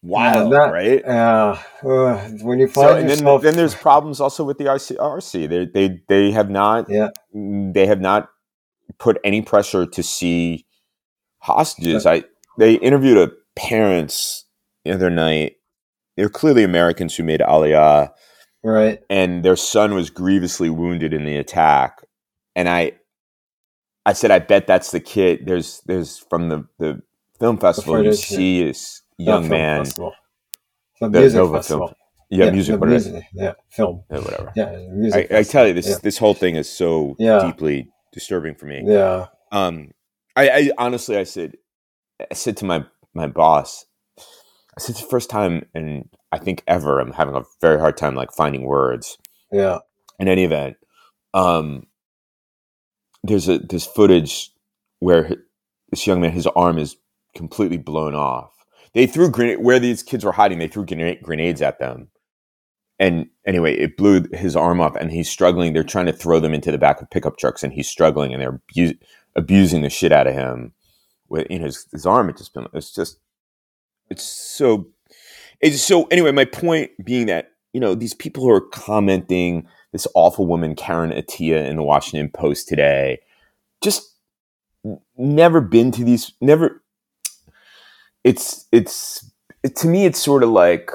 wow, 0.01 0.47
that- 0.49 0.71
right? 0.71 1.03
Uh, 1.03 1.57
uh, 1.83 2.17
when 2.43 2.59
you 2.59 2.67
So, 2.67 2.81
find 2.81 2.99
and 2.99 3.09
then, 3.09 3.17
yourself, 3.17 3.41
then 3.41 3.55
there's 3.55 3.75
problems 3.75 4.21
also 4.21 4.43
with 4.43 4.57
the 4.59 4.65
RC, 4.65 4.95
RC. 4.97 5.49
They, 5.49 5.65
they, 5.65 6.01
they 6.07 6.31
have 6.31 6.49
not, 6.49 6.87
yeah, 6.89 7.09
they 7.33 7.87
have 7.87 7.99
not 7.99 8.29
put 8.99 9.17
any 9.23 9.41
pressure 9.41 9.85
to 9.85 10.03
see 10.03 10.65
hostages. 11.39 12.05
I 12.05 12.23
they 12.57 12.75
interviewed 12.75 13.17
a 13.17 13.31
parents 13.55 14.45
the 14.85 14.91
other 14.91 15.09
night. 15.09 15.55
They're 16.17 16.29
clearly 16.29 16.63
Americans 16.63 17.15
who 17.15 17.23
made 17.23 17.39
Aliyah, 17.39 18.09
right. 18.63 18.99
and 19.09 19.43
their 19.43 19.55
son 19.55 19.93
was 19.93 20.09
grievously 20.09 20.69
wounded 20.69 21.13
in 21.13 21.23
the 21.23 21.37
attack. 21.37 22.01
And 22.55 22.67
I, 22.67 22.93
I 24.05 24.11
said, 24.13 24.31
I 24.31 24.39
bet 24.39 24.67
that's 24.67 24.91
the 24.91 24.99
kid. 24.99 25.45
There's 25.45 25.81
there's 25.85 26.17
from 26.17 26.49
the 26.49 26.67
the 26.77 27.01
film 27.39 27.57
festival. 27.57 28.03
You 28.03 28.13
see 28.13 28.63
this 28.65 29.01
young 29.17 29.43
film 29.43 29.51
man. 29.51 29.85
festival. 29.85 30.13
The 30.99 31.09
The 31.09 31.19
music 31.21 31.37
Nova 31.37 31.57
festival. 31.57 31.87
film. 31.87 31.95
Yeah, 32.31 32.51
music. 32.51 32.73
the 32.73 32.79
What 32.79 32.91
is 32.91 33.07
it? 33.07 33.11
music. 33.11 33.27
Yeah, 33.33 33.53
film. 33.69 34.03
Yeah, 34.11 34.19
whatever. 34.19 34.51
Yeah, 34.55 34.65
I, 34.65 34.87
music. 34.91 35.31
I 35.31 35.43
tell 35.43 35.67
you, 35.67 35.73
this 35.73 35.87
Yeah. 35.87 35.95
this 36.03 36.17
whole 36.17 36.33
thing 36.33 36.55
is 36.55 36.69
so 36.69 37.15
Yeah. 37.17 37.39
deeply 37.39 37.89
disturbing 38.11 38.55
for 38.55 38.65
me. 38.65 38.83
Yeah. 38.85 39.27
Um, 39.53 39.91
I, 40.39 40.49
I 40.49 40.71
honestly, 40.77 41.17
I 41.17 41.23
said, 41.23 41.57
I 42.19 42.33
said 42.33 42.55
to 42.57 42.65
my 42.65 42.85
my 43.13 43.27
boss, 43.27 43.85
I 44.17 44.79
said 44.79 44.91
it's 44.91 45.01
the 45.01 45.09
first 45.09 45.29
time, 45.29 45.65
and 45.73 46.09
I 46.31 46.37
think 46.37 46.63
ever, 46.65 46.99
I'm 46.99 47.11
having 47.11 47.35
a 47.35 47.43
very 47.59 47.79
hard 47.79 47.97
time 47.97 48.15
like 48.15 48.31
finding 48.31 48.63
words. 48.63 49.17
Yeah. 49.51 49.79
In 50.17 50.27
any 50.27 50.45
event, 50.45 50.77
um, 51.33 51.87
there's 53.23 53.49
a 53.49 53.59
there's 53.59 53.85
footage 53.85 54.51
where 54.99 55.29
this 55.89 56.07
young 56.07 56.21
man, 56.21 56.31
his 56.31 56.47
arm 56.47 56.77
is 56.77 56.95
completely 57.35 57.77
blown 57.77 58.15
off. 58.15 58.53
They 58.93 59.07
threw 59.07 59.29
grenade 59.29 59.59
where 59.59 59.79
these 59.79 60.03
kids 60.03 60.23
were 60.23 60.31
hiding. 60.31 60.59
They 60.59 60.67
threw 60.67 60.85
grenades 60.85 61.61
at 61.61 61.79
them, 61.79 62.09
and 62.97 63.27
anyway, 63.45 63.75
it 63.75 63.97
blew 63.97 64.25
his 64.33 64.55
arm 64.55 64.79
off, 64.79 64.95
and 64.95 65.11
he's 65.11 65.29
struggling. 65.29 65.73
They're 65.73 65.83
trying 65.83 66.05
to 66.05 66.13
throw 66.13 66.39
them 66.39 66.53
into 66.53 66.71
the 66.71 66.77
back 66.77 67.01
of 67.01 67.09
pickup 67.09 67.37
trucks, 67.37 67.61
and 67.61 67.73
he's 67.73 67.89
struggling, 67.89 68.33
and 68.33 68.41
they're 68.41 68.61
abusing 69.39 69.81
the 69.81 69.89
shit 69.89 70.11
out 70.11 70.27
of 70.27 70.33
him. 70.33 70.73
with 71.29 71.47
you 71.49 71.59
know 71.59 71.65
his, 71.65 71.87
his 71.91 72.05
arm 72.05 72.27
had 72.27 72.37
just 72.37 72.53
been. 72.53 72.67
It's 72.73 72.93
just 72.93 73.19
it's 74.09 74.23
so 74.23 74.87
it's 75.61 75.81
so 75.81 76.05
anyway. 76.11 76.31
My 76.31 76.45
point 76.45 76.91
being 77.03 77.27
that 77.27 77.53
you 77.73 77.79
know 77.79 77.95
these 77.95 78.13
people 78.13 78.43
who 78.43 78.51
are 78.51 78.61
commenting 78.61 79.67
this 79.91 80.07
awful 80.13 80.45
woman 80.45 80.75
Karen 80.75 81.11
Attiah 81.11 81.67
in 81.67 81.77
the 81.77 81.83
Washington 81.83 82.29
Post 82.29 82.67
today, 82.67 83.19
just 83.81 84.15
never 85.17 85.61
been 85.61 85.91
to 85.91 86.03
these 86.03 86.33
never. 86.41 86.83
It's 88.23 88.67
it's 88.71 89.31
it, 89.63 89.75
to 89.77 89.87
me 89.87 90.05
it's 90.05 90.19
sort 90.19 90.43
of 90.43 90.49
like 90.49 90.91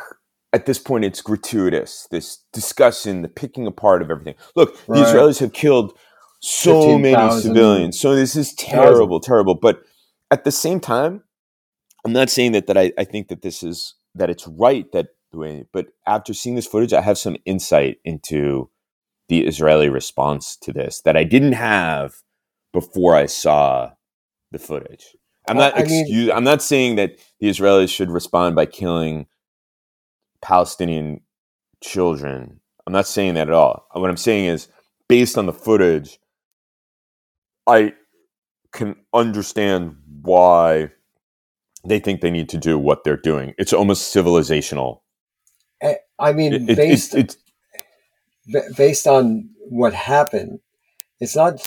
at 0.53 0.67
this 0.67 0.79
point 0.79 1.05
it's 1.05 1.21
gratuitous 1.21 2.07
this 2.11 2.39
discussion 2.53 3.23
the 3.23 3.29
picking 3.29 3.67
apart 3.67 4.03
of 4.03 4.11
everything 4.11 4.35
look 4.55 4.77
right. 4.87 4.99
the 4.99 5.05
israelis 5.05 5.41
have 5.41 5.53
killed 5.53 5.99
so 6.45 6.75
15, 6.75 7.03
many 7.03 7.31
000. 7.31 7.41
civilians 7.41 8.01
so 8.01 8.15
this 8.15 8.37
is 8.37 8.55
terrible 8.55 9.21
terrible 9.21 9.55
but 9.55 9.83
at 10.31 10.45
the 10.45 10.53
same 10.53 10.81
time 10.81 11.23
i'm 12.05 12.13
not 12.13 12.31
saying 12.31 12.53
that 12.53 12.67
that 12.67 12.77
I, 12.77 12.93
I 12.99 13.05
think 13.05 13.29
that 13.29 13.43
this 13.43 13.63
is 13.63 13.95
that 14.15 14.31
it's 14.31 14.47
right 14.47 14.91
that 14.93 15.09
way 15.33 15.65
but 15.73 15.89
after 16.07 16.33
seeing 16.35 16.57
this 16.57 16.67
footage 16.67 16.93
i 16.93 17.01
have 17.01 17.19
some 17.19 17.37
insight 17.45 17.99
into 18.05 18.71
the 19.29 19.47
israeli 19.47 19.89
response 19.89 20.57
to 20.59 20.73
this 20.73 21.01
that 21.03 21.17
i 21.17 21.25
didn't 21.25 21.55
have 21.55 22.17
before 22.73 23.17
i 23.17 23.27
saw 23.27 23.91
the 24.53 24.59
footage 24.59 25.17
i'm 25.49 25.57
not 25.57 25.79
excuse, 25.79 26.09
mean, 26.11 26.31
i'm 26.31 26.45
not 26.45 26.63
saying 26.63 26.97
that 26.97 27.17
the 27.41 27.49
israelis 27.49 27.89
should 27.89 28.11
respond 28.11 28.55
by 28.55 28.67
killing 28.67 29.27
Palestinian 30.45 31.21
children. 31.83 32.61
I'm 32.87 32.93
not 32.93 33.07
saying 33.07 33.35
that 33.35 33.49
at 33.49 33.55
all. 33.55 33.87
What 33.93 34.11
I'm 34.11 34.17
saying 34.17 34.45
is, 34.45 34.69
based 35.09 35.39
on 35.39 35.47
the 35.47 35.53
footage, 35.53 36.19
I 37.67 37.95
can 38.73 38.97
understand 39.13 39.97
why 40.23 40.91
they 41.87 41.99
think 41.99 42.21
they 42.21 42.31
need 42.31 42.49
to 42.51 42.59
do 42.59 42.79
what 42.79 43.05
they're 43.05 43.17
doing. 43.17 43.55
It's 43.59 43.73
almost 43.73 44.15
civilizational. 44.15 45.01
Eh, 45.81 45.95
I 46.19 46.33
mean, 46.33 46.69
it, 46.69 46.77
based 46.77 47.15
it, 47.15 47.37
it, 48.47 48.77
based 48.77 49.07
on 49.07 49.51
what 49.69 49.95
happened, 49.95 50.61
it's 51.21 51.37
not 51.37 51.67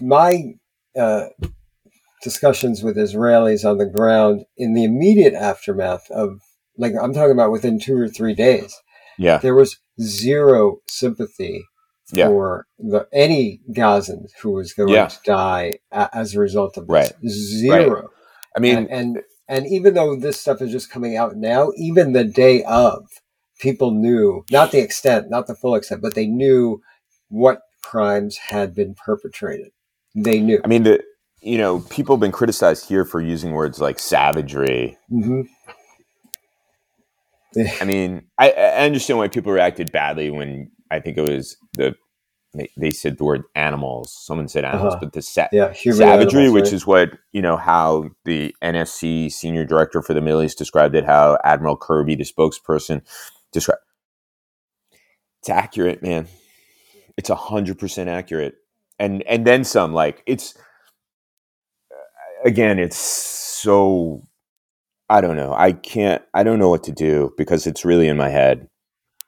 my 0.00 0.54
uh, 0.98 1.26
discussions 2.22 2.82
with 2.82 2.96
Israelis 2.96 3.68
on 3.68 3.78
the 3.78 3.86
ground 3.86 4.44
in 4.56 4.74
the 4.74 4.84
immediate 4.84 5.34
aftermath 5.34 6.10
of 6.10 6.40
like 6.78 6.92
I'm 7.00 7.12
talking 7.12 7.32
about 7.32 7.52
within 7.52 7.78
two 7.78 7.96
or 7.96 8.08
three 8.08 8.34
days. 8.34 8.74
Yeah. 9.18 9.38
There 9.38 9.54
was 9.54 9.78
zero 10.00 10.78
sympathy 10.88 11.64
for 12.14 12.66
the 12.78 13.06
any 13.12 13.60
Gazan 13.72 14.26
who 14.40 14.52
was 14.52 14.72
going 14.72 14.90
yeah. 14.90 15.06
to 15.06 15.18
die 15.24 15.78
a, 15.90 16.08
as 16.12 16.34
a 16.34 16.40
result 16.40 16.76
of 16.76 16.86
this. 16.86 17.12
Right. 17.22 17.28
Zero. 17.28 17.94
Right. 17.94 18.04
I 18.56 18.60
mean, 18.60 18.76
and, 18.76 18.90
and 18.90 19.22
and 19.48 19.66
even 19.66 19.94
though 19.94 20.16
this 20.16 20.40
stuff 20.40 20.60
is 20.60 20.72
just 20.72 20.90
coming 20.90 21.16
out 21.16 21.36
now, 21.36 21.72
even 21.76 22.12
the 22.12 22.24
day 22.24 22.64
of, 22.64 23.06
people 23.60 23.90
knew 23.90 24.44
not 24.50 24.72
the 24.72 24.78
extent, 24.80 25.30
not 25.30 25.46
the 25.46 25.54
full 25.54 25.74
extent, 25.74 26.02
but 26.02 26.14
they 26.14 26.26
knew 26.26 26.80
what 27.28 27.60
crimes 27.82 28.36
had 28.36 28.74
been 28.74 28.94
perpetrated. 28.94 29.70
They 30.14 30.40
knew. 30.40 30.60
I 30.64 30.68
mean, 30.68 30.84
the 30.84 31.02
you 31.40 31.58
know 31.58 31.80
people 31.80 32.16
have 32.16 32.20
been 32.20 32.32
criticized 32.32 32.88
here 32.88 33.04
for 33.04 33.20
using 33.20 33.52
words 33.52 33.80
like 33.80 33.98
savagery. 33.98 34.96
Mm-hmm. 35.12 35.42
I 37.80 37.84
mean, 37.84 38.24
I, 38.38 38.50
I, 38.50 38.84
understand 38.84 39.18
why 39.18 39.28
people 39.28 39.50
reacted 39.50 39.90
badly 39.90 40.30
when 40.30 40.70
I 40.90 41.00
think 41.00 41.18
it 41.18 41.28
was 41.28 41.56
the 41.74 41.96
they, 42.76 42.90
said 42.90 43.18
the 43.18 43.24
word 43.24 43.44
animals. 43.54 44.12
Someone 44.12 44.48
said 44.48 44.64
animals, 44.64 44.94
uh-huh. 44.94 45.00
but 45.04 45.12
the 45.12 45.22
sa- 45.22 45.48
yeah, 45.52 45.72
savagery, 45.72 46.04
animals, 46.04 46.52
which 46.52 46.64
right? 46.64 46.72
is 46.72 46.86
what 46.86 47.10
you 47.32 47.42
know 47.42 47.56
how 47.56 48.10
the 48.24 48.54
NSC 48.62 49.30
senior 49.30 49.64
director 49.64 50.02
for 50.02 50.14
the 50.14 50.20
Middle 50.20 50.42
East 50.42 50.58
described 50.58 50.94
it. 50.94 51.04
How 51.04 51.38
Admiral 51.44 51.76
Kirby, 51.76 52.14
the 52.14 52.24
spokesperson, 52.24 53.02
described. 53.52 53.82
It's 55.40 55.50
accurate, 55.50 56.02
man. 56.02 56.28
It's 57.16 57.30
a 57.30 57.34
hundred 57.34 57.78
percent 57.78 58.08
accurate, 58.08 58.54
and 58.98 59.22
and 59.24 59.46
then 59.46 59.64
some. 59.64 59.92
Like 59.92 60.22
it's 60.26 60.54
again, 62.44 62.78
it's 62.78 62.96
so 62.96 64.22
I 65.08 65.20
don't 65.20 65.36
know. 65.36 65.54
I 65.54 65.72
can't. 65.72 66.22
I 66.34 66.42
don't 66.42 66.58
know 66.58 66.70
what 66.70 66.84
to 66.84 66.92
do 66.92 67.32
because 67.36 67.66
it's 67.66 67.84
really 67.84 68.08
in 68.08 68.16
my 68.16 68.28
head. 68.28 68.68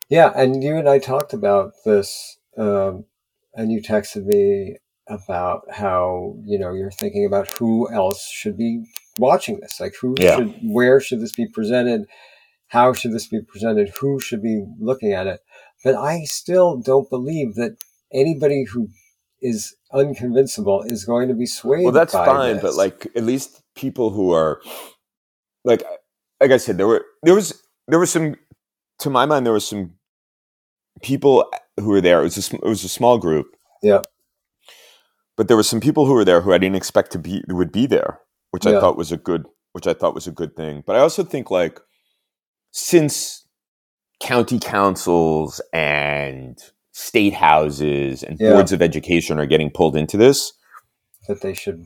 Yeah, 0.08 0.32
and 0.34 0.62
you 0.62 0.76
and 0.76 0.88
I 0.88 0.98
talked 0.98 1.32
about 1.32 1.72
this, 1.84 2.38
um, 2.56 3.04
and 3.54 3.70
you 3.70 3.82
texted 3.82 4.24
me 4.24 4.76
about 5.06 5.62
how 5.70 6.36
you 6.44 6.58
know 6.58 6.72
you're 6.72 6.90
thinking 6.90 7.26
about 7.26 7.50
who 7.52 7.90
else 7.90 8.28
should 8.28 8.56
be 8.56 8.84
watching 9.18 9.60
this. 9.60 9.80
Like 9.80 9.94
who 10.00 10.14
yeah. 10.18 10.36
should, 10.36 10.54
where 10.62 11.00
should 11.00 11.20
this 11.20 11.34
be 11.34 11.46
presented? 11.46 12.06
How 12.68 12.92
should 12.92 13.12
this 13.12 13.26
be 13.26 13.40
presented? 13.40 13.90
Who 14.00 14.20
should 14.20 14.42
be 14.42 14.64
looking 14.78 15.12
at 15.12 15.26
it? 15.26 15.40
But 15.84 15.94
I 15.94 16.24
still 16.24 16.76
don't 16.76 17.08
believe 17.08 17.54
that 17.54 17.76
anybody 18.12 18.64
who 18.64 18.88
is 19.40 19.74
unconvincible 19.92 20.90
is 20.90 21.04
going 21.04 21.28
to 21.28 21.34
be 21.34 21.46
swayed. 21.46 21.84
Well, 21.84 21.92
that's 21.92 22.12
fine, 22.12 22.54
this. 22.54 22.62
but 22.62 22.74
like 22.74 23.06
at 23.14 23.24
least 23.24 23.62
people 23.74 24.10
who 24.10 24.32
are 24.32 24.60
like 25.64 25.82
like 26.40 26.50
I 26.50 26.56
said, 26.56 26.78
there 26.78 26.86
were 26.86 27.04
there 27.22 27.34
was 27.34 27.62
there 27.88 27.98
was 27.98 28.10
some 28.10 28.36
to 29.00 29.10
my 29.10 29.26
mind 29.26 29.46
there 29.46 29.52
was 29.52 29.66
some 29.66 29.94
people 31.02 31.50
who 31.78 31.88
were 31.88 32.00
there. 32.00 32.20
It 32.20 32.24
was 32.24 32.52
a, 32.52 32.56
it 32.56 32.64
was 32.64 32.84
a 32.84 32.88
small 32.88 33.18
group. 33.18 33.46
Yeah. 33.82 34.02
But 35.36 35.48
there 35.48 35.56
were 35.56 35.62
some 35.62 35.80
people 35.80 36.06
who 36.06 36.14
were 36.14 36.24
there 36.24 36.40
who 36.40 36.52
I 36.52 36.58
didn't 36.58 36.76
expect 36.76 37.12
to 37.12 37.18
be 37.18 37.42
would 37.48 37.72
be 37.72 37.86
there, 37.86 38.20
which 38.50 38.66
yeah. 38.66 38.76
I 38.76 38.80
thought 38.80 38.96
was 38.96 39.12
a 39.12 39.16
good 39.16 39.46
which 39.72 39.86
I 39.86 39.94
thought 39.94 40.14
was 40.14 40.26
a 40.26 40.32
good 40.32 40.56
thing. 40.56 40.82
But 40.86 40.96
I 40.96 41.00
also 41.00 41.22
think 41.22 41.50
like 41.50 41.80
since 42.72 43.46
county 44.20 44.58
councils 44.58 45.60
and 45.72 46.58
state 46.92 47.34
houses 47.34 48.24
and 48.24 48.36
yeah. 48.40 48.52
boards 48.52 48.72
of 48.72 48.82
education 48.82 49.38
are 49.38 49.46
getting 49.46 49.70
pulled 49.70 49.96
into 49.96 50.16
this, 50.16 50.52
that 51.28 51.40
they 51.40 51.54
should 51.54 51.84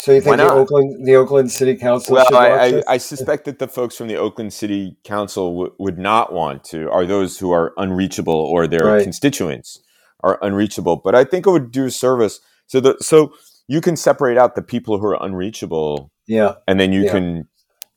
so 0.00 0.12
you 0.12 0.20
think 0.20 0.36
the 0.36 0.48
Oakland, 0.48 1.06
the 1.06 1.16
Oakland 1.16 1.50
City 1.50 1.74
Council? 1.74 2.14
Well, 2.14 2.36
I, 2.36 2.48
I, 2.48 2.82
I, 2.86 2.96
suspect 2.98 3.46
that 3.46 3.58
the 3.58 3.66
folks 3.66 3.96
from 3.96 4.06
the 4.06 4.16
Oakland 4.16 4.52
City 4.52 4.96
Council 5.02 5.50
w- 5.50 5.74
would 5.78 5.98
not 5.98 6.32
want 6.32 6.62
to. 6.64 6.88
Are 6.90 7.04
those 7.04 7.38
who 7.38 7.50
are 7.50 7.74
unreachable 7.76 8.32
or 8.32 8.68
their 8.68 8.86
right. 8.86 9.02
constituents 9.02 9.80
are 10.20 10.38
unreachable? 10.40 10.96
But 10.96 11.16
I 11.16 11.24
think 11.24 11.46
it 11.46 11.50
would 11.50 11.72
do 11.72 11.90
service. 11.90 12.38
So 12.68 12.78
the 12.78 12.96
so 13.00 13.32
you 13.66 13.80
can 13.80 13.96
separate 13.96 14.38
out 14.38 14.54
the 14.54 14.62
people 14.62 15.00
who 15.00 15.06
are 15.06 15.20
unreachable. 15.20 16.12
Yeah, 16.28 16.54
and 16.68 16.78
then 16.78 16.92
you 16.92 17.04
yeah. 17.04 17.12
can 17.12 17.48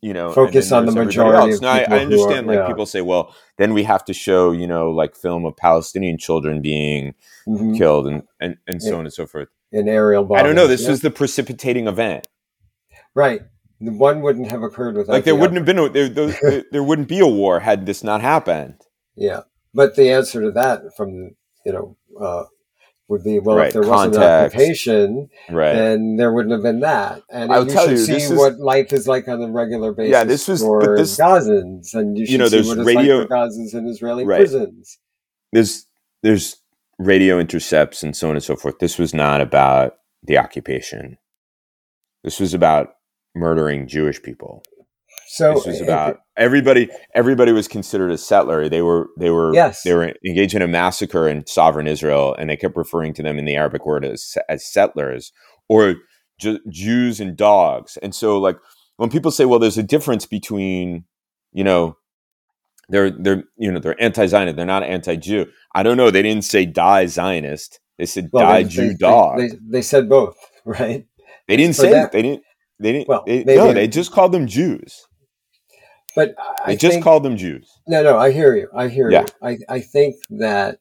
you 0.02 0.14
know 0.14 0.32
focus 0.32 0.72
on 0.72 0.88
the 0.88 0.92
majority. 0.94 1.60
Now 1.60 1.72
I, 1.72 1.86
I, 1.88 2.00
understand 2.00 2.50
are, 2.50 2.54
like 2.54 2.58
yeah. 2.64 2.68
people 2.68 2.88
say, 2.88 3.02
well, 3.02 3.36
then 3.58 3.76
we 3.76 3.84
have 3.84 4.04
to 4.06 4.14
show 4.14 4.52
you 4.52 4.66
know 4.66 4.90
like 4.90 5.16
film 5.16 5.46
of 5.46 5.56
Palestinian 5.56 6.18
children 6.18 6.64
being 6.64 7.14
mm-hmm. 7.48 7.76
killed 7.76 8.08
and 8.08 8.24
and, 8.40 8.58
and 8.68 8.82
so 8.82 8.90
yeah. 8.90 8.96
on 8.96 9.06
and 9.06 9.14
so 9.14 9.28
forth 9.28 9.50
in 9.72 9.88
aerial. 9.88 10.32
I 10.34 10.44
don't 10.44 10.56
know. 10.56 10.68
This 10.68 10.84
yeah. 10.84 10.90
was 10.90 11.02
the 11.02 11.12
precipitating 11.12 11.88
event. 11.88 12.28
Right. 13.16 13.42
The 13.80 13.92
one 13.92 14.22
wouldn't 14.22 14.52
have 14.52 14.62
occurred 14.62 14.96
without. 14.96 15.14
Like 15.14 15.24
there 15.24 15.36
wouldn't 15.36 15.58
have 15.58 15.66
been 15.66 15.80
a, 15.80 15.90
there, 15.90 16.10
there, 16.10 16.64
there, 16.72 16.84
wouldn't 16.84 17.08
be 17.08 17.20
a 17.20 17.28
war 17.28 17.60
had 17.60 17.86
this 17.86 18.04
not 18.04 18.22
happened. 18.22 18.76
Yeah, 19.16 19.42
but 19.74 19.96
the 19.96 20.12
answer 20.12 20.42
to 20.42 20.52
that 20.52 20.82
from 20.96 21.32
you 21.66 21.72
know 21.72 21.98
uh, 22.20 22.44
would 23.08 23.24
be 23.24 23.40
well, 23.40 23.58
right. 23.58 23.68
if 23.68 23.74
there 23.74 23.84
Context. 23.84 24.20
wasn't 24.20 24.24
an 24.24 24.46
occupation, 24.46 25.30
right. 25.50 25.74
then 25.74 26.16
there 26.16 26.32
wouldn't 26.32 26.54
have 26.54 26.62
been 26.62 26.80
that. 26.82 27.24
And 27.32 27.52
I'll 27.52 27.66
you 27.66 27.74
tell 27.74 27.88
should 27.88 27.98
you, 27.98 28.20
see 28.20 28.36
what 28.36 28.60
life 28.60 28.94
is 28.94 29.08
like 29.08 29.28
on 29.28 29.42
a 29.42 29.52
regular 29.52 29.94
basis. 29.94 30.12
Yeah, 30.12 30.24
this 30.24 30.48
was 30.48 30.62
for 30.62 30.96
this, 30.96 31.18
Gazans, 31.18 31.94
and 31.96 32.18
you 32.18 32.26
should 32.26 32.32
you 32.32 32.38
know, 32.38 32.48
see 32.48 32.62
what 32.62 32.78
it's 32.78 32.88
radio, 32.88 33.18
like 33.18 33.28
for 33.28 33.34
Gazans 33.34 33.74
in 33.74 33.88
Israeli 33.88 34.26
right. 34.26 34.38
prisons. 34.38 35.00
There's 35.52 35.88
there's 36.22 36.61
radio 37.06 37.40
intercepts 37.40 38.04
and 38.04 38.16
so 38.16 38.30
on 38.30 38.36
and 38.36 38.44
so 38.44 38.56
forth. 38.56 38.80
This 38.80 38.98
was 38.98 39.14
not 39.14 39.42
about 39.42 39.94
the 40.24 40.38
occupation. 40.38 41.18
This 42.24 42.40
was 42.40 42.54
about 42.54 42.90
murdering 43.36 43.88
Jewish 43.88 44.22
people. 44.22 44.64
So 45.30 45.54
this 45.54 45.66
was 45.66 45.82
about 45.82 46.20
everybody. 46.38 46.90
Everybody 47.16 47.54
was 47.54 47.68
considered 47.68 48.12
a 48.12 48.18
settler. 48.18 48.68
They 48.68 48.82
were 48.82 49.08
they 49.18 49.30
were 49.30 49.54
yes. 49.54 49.82
they 49.84 49.94
were 49.94 50.14
engaged 50.26 50.54
in 50.54 50.62
a 50.62 50.68
massacre 50.68 51.28
in 51.28 51.48
sovereign 51.48 51.88
Israel, 51.88 52.36
and 52.38 52.50
they 52.50 52.58
kept 52.58 52.76
referring 52.76 53.14
to 53.14 53.24
them 53.24 53.40
in 53.40 53.46
the 53.46 53.56
Arabic 53.56 53.86
word 53.86 54.04
as 54.04 54.38
as 54.50 54.70
settlers 54.70 55.32
or 55.70 55.96
Ju- 56.40 56.60
Jews 56.70 57.22
and 57.22 57.38
dogs. 57.38 57.98
And 58.02 58.14
so, 58.14 58.40
like 58.40 58.58
when 58.98 59.10
people 59.10 59.32
say, 59.32 59.46
"Well, 59.46 59.60
there's 59.60 59.78
a 59.78 59.84
difference 59.84 60.26
between," 60.26 61.06
you 61.54 61.64
know, 61.64 61.96
they're 62.92 63.12
they're 63.12 63.44
you 63.58 63.72
know 63.72 63.80
they're 63.80 64.02
anti-Zionist, 64.02 64.56
they're 64.56 64.66
not 64.66 64.84
anti-Jew. 64.84 65.48
I 65.74 65.84
don't 65.84 65.98
know. 65.98 66.12
They 66.12 66.22
didn't 66.22 66.44
say 66.44 66.66
die 66.66 67.06
Zionist. 67.08 67.80
They 67.98 68.06
said 68.06 68.30
well, 68.32 68.46
die 68.46 68.64
they, 68.64 68.70
Jew 68.70 68.88
they, 68.90 68.94
dog. 68.96 69.38
They, 69.40 69.50
they, 69.70 69.82
said 69.82 70.10
both, 70.10 70.36
right? 70.66 71.06
They 71.48 71.58
didn't 71.58 71.76
say 71.76 71.92
that. 71.92 72.12
They 72.12 72.22
didn't. 72.22 72.44
They 72.80 72.92
didn't. 72.94 73.08
Well, 73.08 73.24
they, 73.26 73.44
no, 73.44 73.74
they 73.74 73.88
just 73.88 74.12
called 74.12 74.32
them 74.32 74.48
Jews. 74.48 75.06
But 76.16 76.36
I 76.66 76.72
they 76.72 76.76
just 76.76 76.94
think, 76.94 77.04
called 77.04 77.24
them 77.24 77.38
Jews. 77.38 77.72
No, 77.88 78.04
no, 78.04 78.18
I 78.18 78.32
hear 78.32 78.56
you. 78.56 78.68
I 78.76 78.90
hear 78.90 79.10
yeah. 79.10 79.22
you. 79.22 79.48
I, 79.70 79.76
I 79.76 79.80
think 79.80 80.16
that 80.30 80.80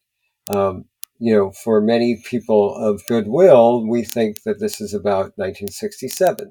um, 0.48 0.86
you 1.20 1.34
know, 1.34 1.52
for 1.52 1.80
many 1.80 2.22
people 2.24 2.74
of 2.74 3.02
goodwill, 3.06 3.86
we 3.86 4.02
think 4.02 4.42
that 4.44 4.58
this 4.58 4.80
is 4.80 4.94
about 4.94 5.32
1967. 5.36 6.50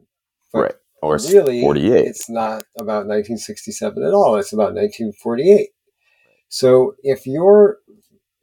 But 0.54 0.60
right. 0.60 0.76
Or 1.02 1.18
really, 1.32 1.62
48. 1.62 2.06
it's 2.06 2.30
not 2.30 2.64
about 2.78 3.08
1967 3.08 4.04
at 4.04 4.14
all. 4.14 4.36
It's 4.36 4.54
about 4.54 4.74
1948. 4.74 5.70
So 6.50 6.96
if 7.04 7.26
you're 7.26 7.78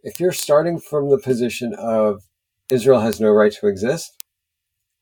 if 0.02 0.20
you're 0.20 0.32
starting 0.32 0.78
from 0.78 1.10
the 1.10 1.18
position 1.18 1.74
of 1.74 2.22
Israel 2.70 3.00
has 3.00 3.20
no 3.20 3.30
right 3.30 3.52
to 3.52 3.66
exist, 3.66 4.16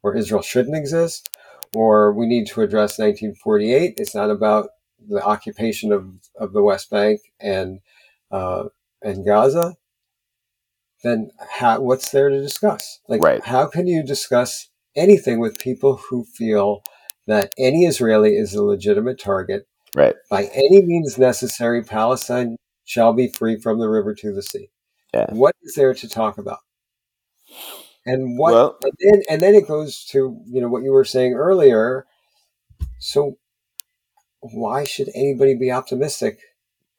or 0.02 0.16
Israel 0.16 0.42
shouldn't 0.42 0.76
exist, 0.76 1.28
or 1.74 2.12
we 2.12 2.26
need 2.26 2.46
to 2.48 2.62
address 2.62 2.98
1948, 2.98 3.94
it's 3.98 4.14
not 4.14 4.30
about 4.30 4.70
the 5.06 5.22
occupation 5.22 5.92
of, 5.92 6.06
of 6.38 6.52
the 6.52 6.62
West 6.62 6.90
Bank 6.90 7.20
and 7.40 7.80
uh, 8.30 8.64
and 9.02 9.24
Gaza. 9.24 9.76
Then 11.02 11.30
how, 11.58 11.80
what's 11.82 12.10
there 12.10 12.30
to 12.30 12.40
discuss? 12.40 13.00
Like, 13.08 13.22
Right. 13.22 13.44
how 13.44 13.66
can 13.66 13.86
you 13.86 14.02
discuss 14.02 14.70
anything 14.96 15.38
with 15.38 15.58
people 15.58 16.00
who 16.08 16.24
feel 16.24 16.82
that 17.26 17.52
any 17.58 17.86
Israeli 17.86 18.36
is 18.36 18.54
a 18.54 18.62
legitimate 18.62 19.18
target 19.18 19.66
Right. 19.94 20.14
by 20.30 20.44
any 20.54 20.82
means 20.82 21.16
necessary? 21.18 21.82
Palestine 21.82 22.56
shall 22.84 23.12
be 23.12 23.28
free 23.28 23.58
from 23.58 23.78
the 23.78 23.88
river 23.88 24.14
to 24.16 24.32
the 24.32 24.42
sea. 24.42 24.70
Yeah. 25.14 25.26
What 25.32 25.54
is 25.62 25.74
there 25.74 25.94
to 25.94 26.08
talk 26.08 26.38
about? 26.38 26.58
And 28.06 28.38
what 28.38 28.52
Well- 28.52 28.78
and 28.82 28.92
then 29.00 29.22
and 29.30 29.40
then 29.40 29.54
it 29.54 29.66
goes 29.66 30.04
to 30.10 30.38
you 30.46 30.60
know 30.60 30.68
what 30.68 30.82
you 30.82 30.92
were 30.92 31.04
saying 31.04 31.34
earlier. 31.34 32.06
So 32.98 33.38
why 34.40 34.84
should 34.84 35.08
anybody 35.14 35.54
be 35.54 35.70
optimistic 35.70 36.38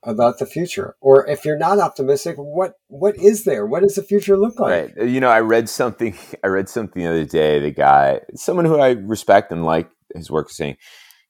about 0.02 0.40
the 0.40 0.46
future? 0.46 0.96
Or 1.02 1.28
if 1.28 1.46
you're 1.46 1.58
not 1.58 1.80
optimistic, 1.80 2.38
what 2.38 2.74
what 2.88 3.16
is 3.18 3.44
there? 3.44 3.66
What 3.68 3.84
does 3.84 3.96
the 3.96 4.04
future 4.04 4.38
look 4.38 4.60
like? 4.60 4.96
Right. 4.98 5.08
You 5.08 5.20
know, 5.20 5.30
I 5.30 5.42
read 5.42 5.70
something. 5.70 6.18
I 6.44 6.48
read 6.48 6.70
something 6.70 7.04
the 7.04 7.10
other 7.10 7.26
day. 7.26 7.60
The 7.60 7.72
guy, 7.72 8.22
someone 8.36 8.66
who 8.66 8.80
I 8.80 8.92
respect 8.92 9.52
and 9.52 9.64
like 9.64 9.90
his 10.16 10.32
work, 10.32 10.50
saying, 10.50 10.78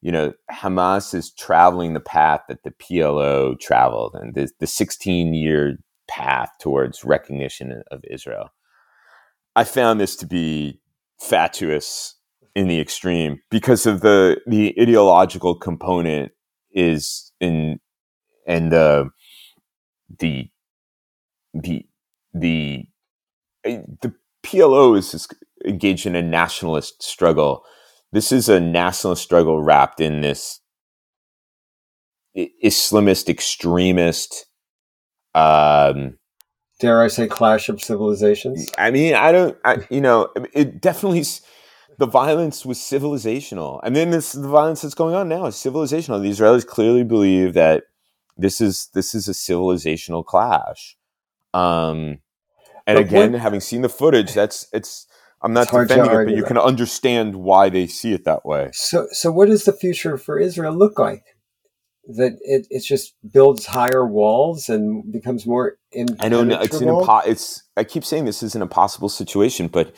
you 0.01 0.11
know, 0.11 0.33
Hamas 0.51 1.13
is 1.13 1.31
traveling 1.33 1.93
the 1.93 1.99
path 1.99 2.41
that 2.47 2.63
the 2.63 2.71
PLO 2.71 3.59
traveled, 3.59 4.15
and 4.15 4.35
the 4.35 4.49
the 4.59 4.67
16 4.67 5.33
year 5.33 5.77
path 6.07 6.49
towards 6.59 7.03
recognition 7.03 7.83
of 7.91 8.03
Israel. 8.09 8.49
I 9.55 9.63
found 9.63 9.99
this 9.99 10.15
to 10.17 10.27
be 10.27 10.79
fatuous 11.19 12.15
in 12.55 12.67
the 12.67 12.79
extreme 12.79 13.39
because 13.49 13.85
of 13.85 14.01
the 14.01 14.41
the 14.47 14.75
ideological 14.79 15.55
component 15.55 16.31
is 16.71 17.31
in 17.39 17.79
and 18.47 18.71
the 18.71 19.09
the 20.19 20.49
the 21.53 21.85
the 22.33 22.85
uh, 23.65 23.81
the 24.01 24.13
PLO 24.43 24.97
is 24.97 25.27
engaged 25.65 26.05
in 26.05 26.15
a 26.15 26.21
nationalist 26.21 27.01
struggle. 27.01 27.63
This 28.15 28.31
is 28.31 28.47
a 28.47 28.61
nationalist 28.61 29.23
struggle 29.23 29.61
wrapped 29.61 29.99
in 29.99 30.21
this 30.21 30.61
Islamist 32.63 33.27
extremist. 33.27 34.45
Um, 35.33 36.17
Dare 36.79 37.03
I 37.03 37.09
say 37.09 37.27
clash 37.27 37.67
of 37.67 37.81
civilizations? 37.81 38.71
I 38.77 38.91
mean, 38.91 39.15
I 39.15 39.33
don't, 39.33 39.57
I, 39.65 39.85
you 39.89 39.99
know, 39.99 40.29
it 40.53 40.79
definitely. 40.79 41.25
The 41.97 42.05
violence 42.07 42.65
was 42.65 42.77
civilizational, 42.77 43.81
and 43.83 43.93
then 43.93 44.11
this 44.11 44.31
the 44.31 44.47
violence 44.47 44.83
that's 44.83 44.95
going 44.95 45.13
on 45.13 45.27
now 45.27 45.47
is 45.47 45.55
civilizational. 45.55 46.21
The 46.21 46.29
Israelis 46.29 46.65
clearly 46.65 47.03
believe 47.03 47.53
that 47.55 47.83
this 48.37 48.61
is 48.61 48.87
this 48.93 49.13
is 49.13 49.27
a 49.27 49.33
civilizational 49.33 50.23
clash. 50.23 50.95
Um, 51.53 52.19
and 52.87 52.95
But 52.95 52.97
again, 52.99 53.33
what- 53.33 53.41
having 53.41 53.59
seen 53.59 53.81
the 53.81 53.89
footage, 53.89 54.33
that's 54.33 54.67
it's. 54.71 55.05
I'm 55.41 55.53
not 55.53 55.67
defending 55.69 56.11
it, 56.11 56.25
but 56.25 56.33
you 56.33 56.43
that. 56.43 56.47
can 56.47 56.57
understand 56.57 57.35
why 57.35 57.69
they 57.69 57.87
see 57.87 58.13
it 58.13 58.25
that 58.25 58.45
way. 58.45 58.69
So 58.73 59.07
so 59.11 59.31
what 59.31 59.47
does 59.49 59.65
the 59.65 59.73
future 59.73 60.17
for 60.17 60.39
Israel 60.39 60.75
look 60.75 60.99
like? 60.99 61.23
That 62.17 62.37
it, 62.41 62.67
it 62.69 62.83
just 62.83 63.15
builds 63.33 63.65
higher 63.67 64.05
walls 64.05 64.69
and 64.69 65.11
becomes 65.11 65.45
more 65.45 65.77
I 66.19 66.29
don't 66.29 66.47
know. 66.47 66.61
It's 66.61 66.81
an 66.81 66.87
impenetrable? 66.87 67.01
impo- 67.05 67.27
It's. 67.27 67.63
I 67.77 67.83
keep 67.83 68.05
saying 68.05 68.25
this 68.25 68.43
is 68.43 68.55
an 68.55 68.61
impossible 68.61 69.09
situation, 69.09 69.67
but 69.67 69.95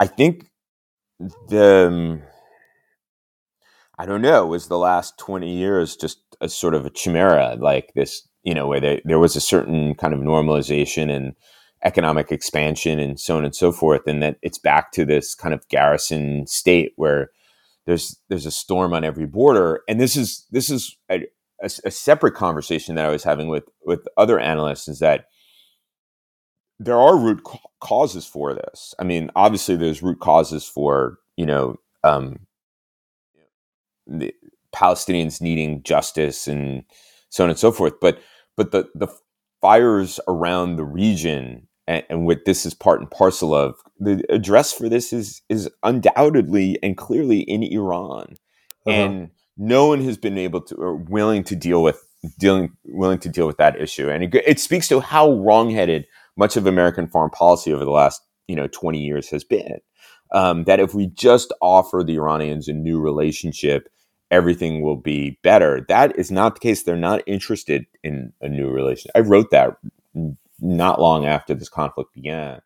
I 0.00 0.06
think 0.06 0.46
the. 1.48 1.88
um, 1.88 2.22
I 3.98 4.06
don't 4.06 4.22
know. 4.22 4.46
Was 4.46 4.68
the 4.68 4.78
last 4.78 5.18
twenty 5.18 5.56
years 5.56 5.96
just 5.96 6.18
a 6.40 6.48
sort 6.48 6.74
of 6.74 6.86
a 6.86 6.90
chimera 6.90 7.56
like 7.58 7.92
this? 7.94 8.28
You 8.42 8.54
know, 8.54 8.68
where 8.68 8.80
there, 8.80 9.00
there 9.04 9.18
was 9.18 9.36
a 9.36 9.40
certain 9.40 9.94
kind 9.94 10.14
of 10.14 10.20
normalization 10.20 11.10
and 11.14 11.34
economic 11.84 12.30
expansion 12.30 12.98
and 12.98 13.18
so 13.18 13.36
on 13.36 13.44
and 13.44 13.54
so 13.54 13.72
forth, 13.72 14.06
and 14.06 14.22
that 14.22 14.36
it's 14.42 14.58
back 14.58 14.92
to 14.92 15.04
this 15.04 15.34
kind 15.34 15.54
of 15.54 15.66
garrison 15.68 16.46
state 16.46 16.92
where 16.96 17.30
there's 17.86 18.20
there's 18.28 18.46
a 18.46 18.50
storm 18.50 18.92
on 18.92 19.04
every 19.04 19.26
border, 19.26 19.82
and 19.88 20.00
this 20.00 20.16
is 20.16 20.46
this 20.50 20.70
is 20.70 20.96
a, 21.10 21.26
a, 21.62 21.70
a 21.84 21.90
separate 21.90 22.34
conversation 22.34 22.94
that 22.94 23.06
I 23.06 23.10
was 23.10 23.24
having 23.24 23.48
with 23.48 23.64
with 23.84 24.06
other 24.16 24.38
analysts 24.38 24.88
is 24.88 24.98
that 25.00 25.26
there 26.78 26.98
are 26.98 27.16
root 27.16 27.44
ca- 27.44 27.58
causes 27.80 28.26
for 28.26 28.54
this. 28.54 28.94
I 28.98 29.04
mean, 29.04 29.30
obviously, 29.36 29.76
there's 29.76 30.02
root 30.02 30.20
causes 30.20 30.64
for 30.64 31.18
you 31.36 31.46
know 31.46 31.76
um, 32.04 32.40
the 34.06 34.34
Palestinians 34.74 35.40
needing 35.40 35.82
justice 35.82 36.46
and 36.46 36.84
so 37.30 37.44
on 37.44 37.50
and 37.50 37.58
so 37.58 37.72
forth. 37.72 37.94
But 38.00 38.20
but 38.56 38.72
the 38.72 38.88
the 38.94 39.08
fires 39.60 40.20
around 40.28 40.76
the 40.76 40.84
region 40.84 41.66
and, 41.86 42.04
and 42.08 42.26
what 42.26 42.44
this 42.44 42.64
is 42.66 42.74
part 42.74 43.00
and 43.00 43.10
parcel 43.10 43.54
of 43.54 43.76
the 43.98 44.22
address 44.30 44.72
for 44.72 44.88
this 44.88 45.12
is 45.12 45.42
is 45.48 45.68
undoubtedly 45.82 46.78
and 46.82 46.96
clearly 46.96 47.40
in 47.40 47.62
Iran, 47.62 48.34
Uh-huh. 48.86 48.90
and 48.90 49.30
no 49.56 49.86
one 49.88 50.02
has 50.02 50.16
been 50.16 50.38
able 50.38 50.60
to 50.62 50.74
or 50.76 50.96
willing 50.96 51.44
to 51.44 51.56
deal 51.56 51.82
with 51.82 52.02
dealing 52.38 52.70
willing 52.84 53.18
to 53.20 53.28
deal 53.28 53.46
with 53.46 53.56
that 53.58 53.80
issue. 53.80 54.08
And 54.10 54.24
it, 54.24 54.34
it 54.46 54.60
speaks 54.60 54.88
to 54.88 55.00
how 55.00 55.32
wrongheaded 55.32 56.06
much 56.36 56.56
of 56.56 56.66
American 56.66 57.08
foreign 57.08 57.30
policy 57.30 57.72
over 57.72 57.84
the 57.84 57.90
last 57.90 58.22
you 58.48 58.56
know 58.56 58.66
20 58.68 58.98
years 58.98 59.28
has 59.30 59.44
been. 59.44 59.78
Um, 60.32 60.62
that 60.64 60.78
if 60.78 60.94
we 60.94 61.08
just 61.08 61.52
offer 61.60 62.04
the 62.06 62.14
Iranians 62.16 62.68
a 62.68 62.72
new 62.72 63.00
relationship, 63.00 63.88
everything 64.30 64.80
will 64.80 64.96
be 64.96 65.38
better. 65.42 65.84
That 65.88 66.16
is 66.16 66.30
not 66.30 66.54
the 66.54 66.60
case. 66.60 66.84
They're 66.84 66.96
not 66.96 67.22
interested 67.26 67.84
in 68.04 68.32
a 68.40 68.48
new 68.48 68.70
relationship. 68.70 69.10
I 69.16 69.20
wrote 69.20 69.50
that 69.50 69.76
not 70.60 71.00
long 71.00 71.26
after 71.26 71.54
this 71.54 71.68
conflict 71.68 72.12
began. 72.14 72.60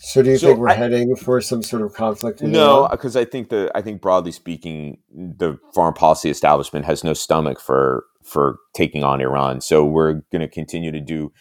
So 0.00 0.22
do 0.22 0.30
you 0.30 0.38
So 0.38 0.48
think 0.48 0.58
we're 0.60 0.68
I- 0.68 0.74
heading 0.74 1.16
for 1.16 1.40
some 1.40 1.62
sort 1.62 1.82
of 1.82 1.92
conflict? 1.94 2.40
in 2.40 2.52
No, 2.52 2.86
because 2.90 3.16
I 3.16 3.24
think 3.24 3.48
the 3.48 3.70
I 3.74 3.82
think 3.82 4.00
broadly 4.00 4.30
speaking, 4.32 4.98
the 5.12 5.58
foreign 5.74 5.94
policy 5.94 6.30
establishment 6.30 6.84
has 6.84 7.02
no 7.02 7.14
stomach 7.14 7.60
for 7.60 8.04
for 8.22 8.58
taking 8.74 9.02
on 9.02 9.20
Iran. 9.20 9.60
So 9.60 9.84
we're 9.84 10.22
going 10.30 10.40
to 10.42 10.48
continue 10.48 10.92
to 10.92 11.00
do 11.00 11.32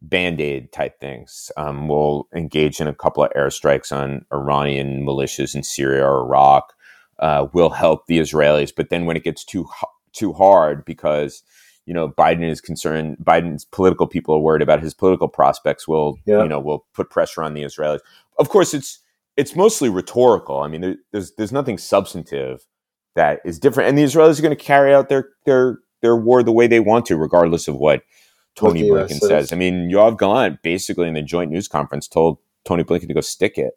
band 0.00 0.40
aid 0.40 0.72
type 0.72 1.00
things. 1.00 1.50
Um, 1.56 1.88
we'll 1.88 2.28
engage 2.34 2.80
in 2.80 2.86
a 2.86 2.94
couple 2.94 3.24
of 3.24 3.32
airstrikes 3.32 3.90
on 3.90 4.24
Iranian 4.32 5.04
militias 5.04 5.54
in 5.56 5.62
Syria 5.64 6.04
or 6.04 6.20
Iraq. 6.24 6.72
Uh, 7.18 7.48
we'll 7.52 7.70
help 7.70 8.06
the 8.06 8.20
Israelis, 8.20 8.70
but 8.74 8.90
then 8.90 9.04
when 9.06 9.16
it 9.16 9.24
gets 9.24 9.44
too 9.44 9.66
too 10.12 10.32
hard, 10.32 10.84
because 10.84 11.42
you 11.88 11.94
know 11.94 12.10
Biden 12.10 12.48
is 12.48 12.60
concerned, 12.60 13.16
Biden's 13.24 13.64
political 13.64 14.06
people 14.06 14.34
are 14.36 14.40
worried 14.40 14.62
about 14.62 14.82
his 14.82 14.94
political 14.94 15.28
prospects. 15.28 15.88
Will 15.88 16.18
Yeah. 16.26 16.42
you 16.42 16.48
know 16.48 16.60
will 16.60 16.86
put 16.94 17.10
pressure 17.10 17.42
on 17.42 17.54
the 17.54 17.62
Israelis. 17.62 18.00
Of 18.38 18.50
course, 18.50 18.74
it's 18.74 19.00
it's 19.36 19.56
mostly 19.56 19.88
rhetorical. 19.88 20.60
I 20.60 20.68
mean, 20.68 20.82
there, 20.82 20.96
there's 21.12 21.32
there's 21.36 21.52
nothing 21.52 21.78
substantive 21.78 22.66
that 23.16 23.40
is 23.44 23.58
different, 23.58 23.88
and 23.88 23.98
the 23.98 24.04
Israelis 24.04 24.38
are 24.38 24.42
going 24.42 24.56
to 24.56 24.64
carry 24.64 24.94
out 24.94 25.08
their 25.08 25.30
their 25.46 25.78
their 26.02 26.16
war 26.16 26.42
the 26.42 26.52
way 26.52 26.66
they 26.66 26.80
want 26.80 27.06
to, 27.06 27.16
regardless 27.16 27.66
of 27.68 27.76
what 27.76 28.02
Tony 28.54 28.82
What 28.90 28.96
the 28.98 29.04
US 29.04 29.12
Blinken 29.12 29.20
says. 29.20 29.28
says. 29.28 29.52
I 29.52 29.56
mean, 29.56 29.90
Yoav 29.90 30.18
Gallant 30.18 30.62
basically 30.62 31.08
in 31.08 31.14
the 31.14 31.22
joint 31.22 31.50
news 31.50 31.68
conference 31.68 32.06
told 32.08 32.38
Tony 32.64 32.84
Blinken 32.84 33.08
to 33.08 33.14
go 33.14 33.20
stick 33.22 33.56
it 33.58 33.74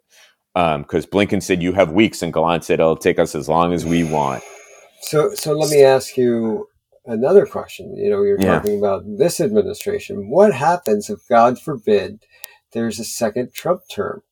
um, 0.55 0.81
because 0.83 1.05
Blinken 1.05 1.41
said 1.41 1.63
you 1.63 1.73
have 1.73 1.91
weeks, 1.91 2.21
and 2.21 2.33
Gallant 2.33 2.65
said 2.65 2.79
it'll 2.81 2.97
take 2.97 3.19
us 3.19 3.35
as 3.35 3.47
long 3.47 3.73
as 3.73 3.85
we 3.85 4.03
want. 4.03 4.43
So, 5.01 5.33
so 5.33 5.53
let 5.53 5.71
me 5.71 5.81
ask 5.83 6.17
you 6.17 6.67
another 7.05 7.45
question. 7.45 7.95
You 7.95 8.09
know, 8.09 8.23
you're 8.23 8.39
Yeah. 8.39 8.59
talking 8.59 8.77
about 8.77 9.03
this 9.17 9.39
administration. 9.39 10.29
What 10.29 10.53
happens 10.53 11.09
if, 11.09 11.19
God 11.27 11.59
forbid, 11.59 12.19
there's 12.73 12.99
a 12.99 13.03
second 13.03 13.53
Trump 13.53 13.81
term? 13.91 14.23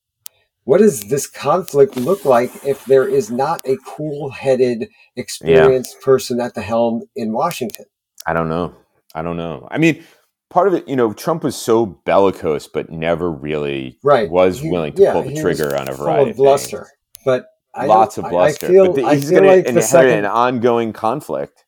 What 0.66 0.80
does 0.80 1.10
this 1.10 1.26
conflict 1.28 1.98
look 1.98 2.26
like 2.26 2.52
if 2.66 2.86
there 2.86 3.08
is 3.08 3.32
not 3.32 3.62
a 3.68 3.78
cool-headed, 3.88 4.88
experienced 5.16 6.00
person 6.02 6.40
at 6.40 6.54
the 6.54 6.62
helm 6.62 7.04
in 7.16 7.34
Washington? 7.34 7.86
I 8.28 8.34
don't 8.34 8.50
know. 8.50 8.74
I 9.16 9.22
don't 9.24 9.38
know. 9.38 9.68
I 9.72 9.80
mean, 9.80 10.04
part 10.52 10.68
of 10.68 10.76
it, 10.76 10.88
you 10.88 10.96
know, 10.96 11.12
Trump 11.14 11.44
was 11.44 11.56
so 11.56 11.86
bellicose, 11.86 12.68
but 12.68 12.92
never 12.92 13.32
really 13.32 13.98
Right. 14.04 14.30
was 14.30 14.60
He- 14.60 14.70
willing 14.70 14.94
to 14.94 15.02
yeah, 15.02 15.14
pull 15.14 15.24
the 15.24 15.34
trigger 15.42 15.76
on 15.76 15.90
a 15.90 15.94
variety 15.94 16.32
of 16.32 16.38
bluster, 16.38 16.78
things. 16.78 16.90
but 17.26 17.46
I 17.74 17.86
Lots 17.88 18.18
of 18.18 18.30
bluster. 18.30 18.66
I 18.68 18.70
feel, 18.70 18.86
but 18.88 18.96
the, 18.96 19.10
he's 19.10 19.32
going 19.32 19.46
like 19.46 19.64
to 19.64 19.70
inherit 19.70 19.86
second, 19.86 20.12
an 20.20 20.26
ongoing 20.26 20.92
conflict. 20.94 21.66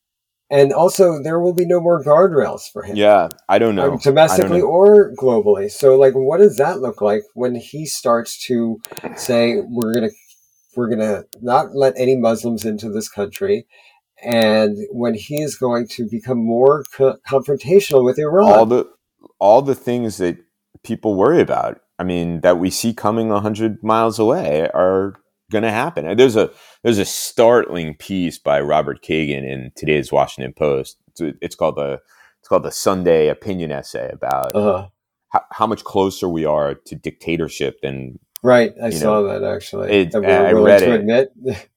And 0.52 0.74
also 0.74 1.24
there 1.24 1.40
will 1.40 1.54
be 1.54 1.66
no 1.66 1.80
more 1.80 2.04
guardrails 2.04 2.70
for 2.72 2.84
him. 2.84 2.98
Yeah, 2.98 3.30
I 3.48 3.58
don't 3.58 3.76
know. 3.76 3.94
um, 3.94 3.98
domestically 4.00 4.60
don't 4.60 4.60
know. 4.60 4.66
or 4.66 5.14
globally. 5.16 5.72
So, 5.72 5.96
like, 5.98 6.14
what 6.14 6.38
does 6.38 6.58
that 6.58 6.80
look 6.80 7.02
like 7.02 7.24
when 7.34 7.56
he 7.56 7.86
starts 7.86 8.38
to 8.48 8.80
say, 9.16 9.62
"We're 9.68 9.94
going 9.94 10.10
to 10.10 10.16
we're 10.76 10.88
going 10.88 11.00
to 11.00 11.26
not 11.42 11.74
let 11.76 11.94
any 11.98 12.16
Muslims 12.16 12.66
into 12.66 12.90
this 12.90 13.10
country, 13.10 13.66
and 14.22 14.78
when 14.92 15.14
he 15.14 15.42
is 15.42 15.56
going 15.56 15.88
to 15.92 16.08
become 16.10 16.38
more 16.38 16.84
co- 16.96 17.18
confrontational 17.30 18.04
with 18.04 18.20
Iran. 18.20 18.52
All 18.52 18.66
the 18.66 18.86
all 19.40 19.62
the 19.62 19.76
things 19.76 20.18
that 20.18 20.38
people 20.84 21.16
worry 21.16 21.42
about. 21.42 21.80
I 21.98 22.04
mean, 22.04 22.42
that 22.42 22.58
we 22.58 22.72
see 22.72 22.94
coming 22.94 23.30
hundred 23.30 23.84
miles 23.84 24.20
away 24.20 24.70
are 24.74 25.16
going 25.52 25.64
to 25.64 25.72
happen. 25.72 26.18
There's 26.18 26.36
a 26.36 26.50
there's 26.84 26.98
a 26.98 27.06
startling 27.06 27.96
piece 27.96 28.40
by 28.40 28.62
Robert 28.62 29.04
Kagan 29.04 29.48
in 29.48 29.72
today's 29.76 30.12
Washington 30.12 30.54
Post. 30.54 30.98
It's, 31.10 31.38
it's 31.42 31.56
called 31.56 31.76
the 31.76 32.00
it's 32.40 32.48
called 32.48 32.64
the 32.64 32.72
Sunday 32.72 33.28
Opinion 33.28 33.72
Essay 33.72 34.10
about 34.12 34.56
uh-huh. 34.56 34.88
how, 35.30 35.42
how 35.52 35.68
much 35.68 35.84
closer 35.84 36.28
we 36.28 36.46
are 36.46 36.74
to 36.74 36.96
dictatorship 36.96 37.82
than 37.82 38.18
Right, 38.44 38.74
I 38.82 38.90
saw 38.90 39.22
that 39.24 39.44
actually. 39.44 39.92
it- 39.92 40.16
I 40.16 40.54
willing 40.54 40.64
read 40.64 40.80
to 40.80 40.94
it. 40.94 41.00
admit. 41.02 41.32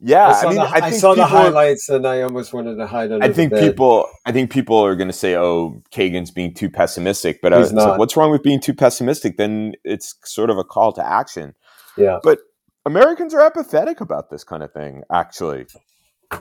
yeah. 0.00 0.26
I 0.26 0.30
I, 0.30 0.40
saw, 0.40 0.48
mean, 0.48 0.56
the, 0.56 0.62
I 0.62 0.86
I 0.86 0.90
saw 0.90 1.14
the 1.14 1.24
highlights, 1.24 1.88
and 1.88 2.06
I 2.06 2.20
almost 2.20 2.52
wanted 2.52 2.76
to 2.76 2.86
hide 2.86 3.12
under 3.12 3.24
I 3.24 3.32
think 3.32 3.54
people, 3.54 4.06
I 4.26 4.32
think 4.32 4.50
people 4.50 4.76
are 4.78 4.94
going 4.94 5.08
to 5.08 5.14
say, 5.14 5.36
"Oh, 5.36 5.82
Kagan's 5.90 6.30
being 6.30 6.52
too 6.52 6.68
pessimistic," 6.68 7.40
but 7.40 7.54
uh, 7.54 7.58
He's 7.58 7.68
it's 7.68 7.76
like, 7.76 7.86
not. 7.86 7.98
what's 7.98 8.14
wrong 8.16 8.30
with 8.30 8.42
being 8.42 8.60
too 8.60 8.74
pessimistic? 8.74 9.38
Then 9.38 9.72
it's 9.84 10.14
sort 10.24 10.50
of 10.50 10.58
a 10.58 10.64
call 10.64 10.92
to 10.92 11.06
action. 11.06 11.54
Yeah. 11.96 12.18
But 12.22 12.40
Americans 12.86 13.34
are 13.34 13.40
apathetic 13.44 14.00
about 14.00 14.30
this 14.30 14.44
kind 14.44 14.62
of 14.62 14.72
thing. 14.72 15.02
Actually, 15.12 15.66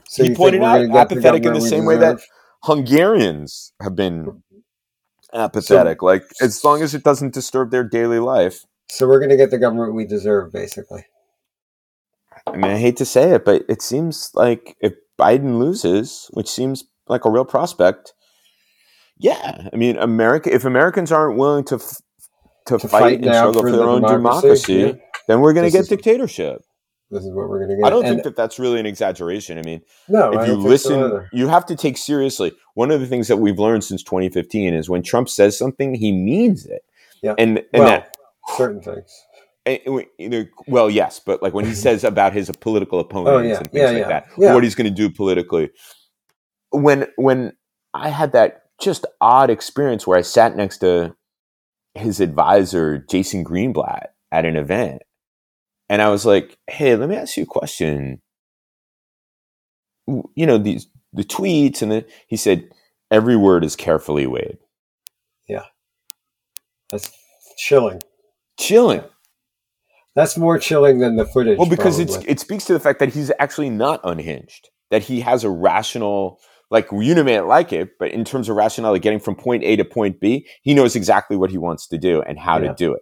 So 0.07 0.23
he 0.23 0.29
you 0.29 0.35
pointed 0.35 0.61
out 0.61 0.75
gonna 0.75 0.87
get 0.87 1.09
the 1.09 1.15
apathetic 1.15 1.45
in 1.45 1.53
the 1.53 1.61
same 1.61 1.85
way 1.85 1.97
that? 1.97 2.19
Hungarians 2.63 3.73
have 3.81 3.95
been 3.95 4.41
apathetic. 5.33 6.01
like 6.01 6.23
as 6.41 6.63
long 6.63 6.81
as 6.81 6.95
it 6.95 7.03
doesn't 7.03 7.33
disturb 7.33 7.71
their 7.71 7.83
daily 7.83 8.19
life. 8.19 8.63
So 8.89 9.07
we're 9.07 9.19
going 9.19 9.29
to 9.29 9.37
get 9.37 9.51
the 9.51 9.57
government 9.57 9.95
we 9.95 10.05
deserve, 10.05 10.51
basically. 10.51 11.05
I 12.47 12.51
mean, 12.51 12.71
I 12.71 12.77
hate 12.77 12.97
to 12.97 13.05
say 13.05 13.31
it, 13.31 13.43
but 13.43 13.63
it 13.67 13.81
seems 13.81 14.31
like 14.35 14.75
if 14.79 14.93
Biden 15.19 15.57
loses, 15.57 16.27
which 16.33 16.49
seems 16.49 16.83
like 17.07 17.25
a 17.25 17.29
real 17.31 17.45
prospect, 17.45 18.13
yeah. 19.17 19.69
I 19.71 19.75
mean, 19.75 19.97
America. 19.97 20.53
If 20.53 20.65
Americans 20.65 21.11
aren't 21.11 21.37
willing 21.37 21.63
to 21.65 21.75
f- 21.75 22.01
to, 22.67 22.77
To 22.77 22.87
fight, 22.87 22.99
fight 22.99 23.13
and 23.23 23.33
struggle 23.35 23.61
for 23.61 23.67
for 23.67 23.71
the 23.71 23.77
their 23.77 23.87
own 23.87 24.01
democracy, 24.01 24.77
democracy. 24.77 25.04
Then 25.27 25.39
we're 25.41 25.53
going 25.53 25.69
to 25.69 25.75
get 25.77 25.87
dictatorship. 25.89 26.61
This 27.11 27.23
is 27.23 27.29
what 27.29 27.49
we're 27.49 27.59
going 27.59 27.69
to 27.69 27.75
get. 27.77 27.85
I 27.85 27.89
don't 27.89 28.05
And- 28.05 28.15
think 28.15 28.23
that 28.23 28.35
that's 28.35 28.57
really 28.59 28.79
an 28.79 28.85
exaggeration. 28.85 29.57
I 29.57 29.61
mean, 29.61 29.81
no, 30.09 30.31
if 30.33 30.39
I 30.39 30.45
you 30.47 30.53
don't 30.53 30.61
so 30.63 30.67
listen, 30.67 31.27
you 31.31 31.47
have 31.47 31.65
to 31.67 31.75
take 31.75 31.97
seriously. 31.97 32.51
One 32.73 32.89
of 32.91 32.99
the 32.99 33.05
things 33.07 33.27
that 33.27 33.37
we've 33.37 33.59
learned 33.59 33.83
since 33.83 34.01
2015 34.03 34.73
is 34.73 34.89
when 34.89 35.03
Trump 35.03 35.29
says 35.29 35.57
something, 35.57 35.93
he 35.95 36.11
means 36.11 36.65
it. 36.65 36.81
Yeah. 37.21 37.35
And 37.37 37.59
and 37.59 37.65
well, 37.73 37.87
that 37.87 38.15
certain 38.57 38.81
things. 38.81 39.11
and 39.65 40.47
well, 40.67 40.89
yes, 40.89 41.19
but 41.23 41.41
like 41.43 41.53
when 41.53 41.65
he 41.65 41.73
says 41.75 42.03
about 42.03 42.33
his 42.33 42.51
political 42.59 42.99
opponents 42.99 43.31
Oh, 43.31 43.39
yeah. 43.41 43.57
and 43.57 43.71
things 43.71 43.81
Yeah, 43.81 43.89
like 43.91 43.97
yeah. 43.99 44.07
that, 44.47 44.53
what 44.53 44.63
he's 44.63 44.75
going 44.75 44.89
to 44.89 44.93
do 44.95 45.09
politically. 45.09 45.69
When 46.71 47.07
when 47.17 47.53
I 47.93 48.09
had 48.09 48.33
that 48.33 48.63
just 48.81 49.05
odd 49.21 49.49
experience 49.49 50.05
where 50.05 50.17
I 50.17 50.21
sat 50.21 50.55
next 50.55 50.79
to 50.79 51.15
his 51.93 52.19
advisor 52.19 52.97
Jason 53.09 53.43
Greenblatt 53.45 54.07
at 54.31 54.43
an 54.45 54.57
event, 54.57 55.01
and 55.89 56.01
I 56.01 56.09
was 56.09 56.25
like, 56.25 56.57
"Hey, 56.67 56.95
let 56.95 57.09
me 57.09 57.15
ask 57.15 57.37
you 57.37 57.43
a 57.43 57.47
question. 57.47 58.21
You 60.07 60.45
know 60.45 60.57
these 60.57 60.87
the 61.13 61.23
tweets 61.23 61.81
and 61.81 61.91
the," 61.91 62.05
he 62.27 62.37
said, 62.37 62.69
"Every 63.11 63.35
word 63.35 63.63
is 63.63 63.75
carefully 63.75 64.27
weighed." 64.27 64.57
Yeah, 65.47 65.65
that's 66.91 67.11
chilling. 67.57 68.01
Chilling. 68.59 69.03
That's 70.15 70.37
more 70.37 70.57
chilling 70.57 70.99
than 70.99 71.17
the 71.17 71.25
footage. 71.25 71.57
Well, 71.57 71.69
because 71.69 71.99
it 71.99 72.39
speaks 72.39 72.65
to 72.65 72.73
the 72.73 72.79
fact 72.79 72.99
that 72.99 73.13
he's 73.13 73.31
actually 73.39 73.69
not 73.69 73.99
unhinged. 74.03 74.69
That 74.91 75.03
he 75.03 75.19
has 75.21 75.43
a 75.43 75.49
rational, 75.49 76.39
like 76.71 76.87
you 76.91 77.21
may 77.23 77.35
not 77.37 77.47
like 77.47 77.73
it, 77.73 77.89
but 77.99 78.11
in 78.11 78.23
terms 78.23 78.47
of 78.47 78.55
rationality, 78.55 79.01
getting 79.01 79.19
from 79.19 79.35
point 79.35 79.63
A 79.63 79.75
to 79.75 79.83
point 79.83 80.21
B, 80.21 80.47
he 80.61 80.73
knows 80.73 80.95
exactly 80.95 81.35
what 81.35 81.49
he 81.51 81.57
wants 81.57 81.87
to 81.87 81.97
do 81.97 82.21
and 82.21 82.39
how 82.39 82.59
Yeah. 82.59 82.69
to 82.69 82.75
do 82.75 82.93
it. 82.93 83.01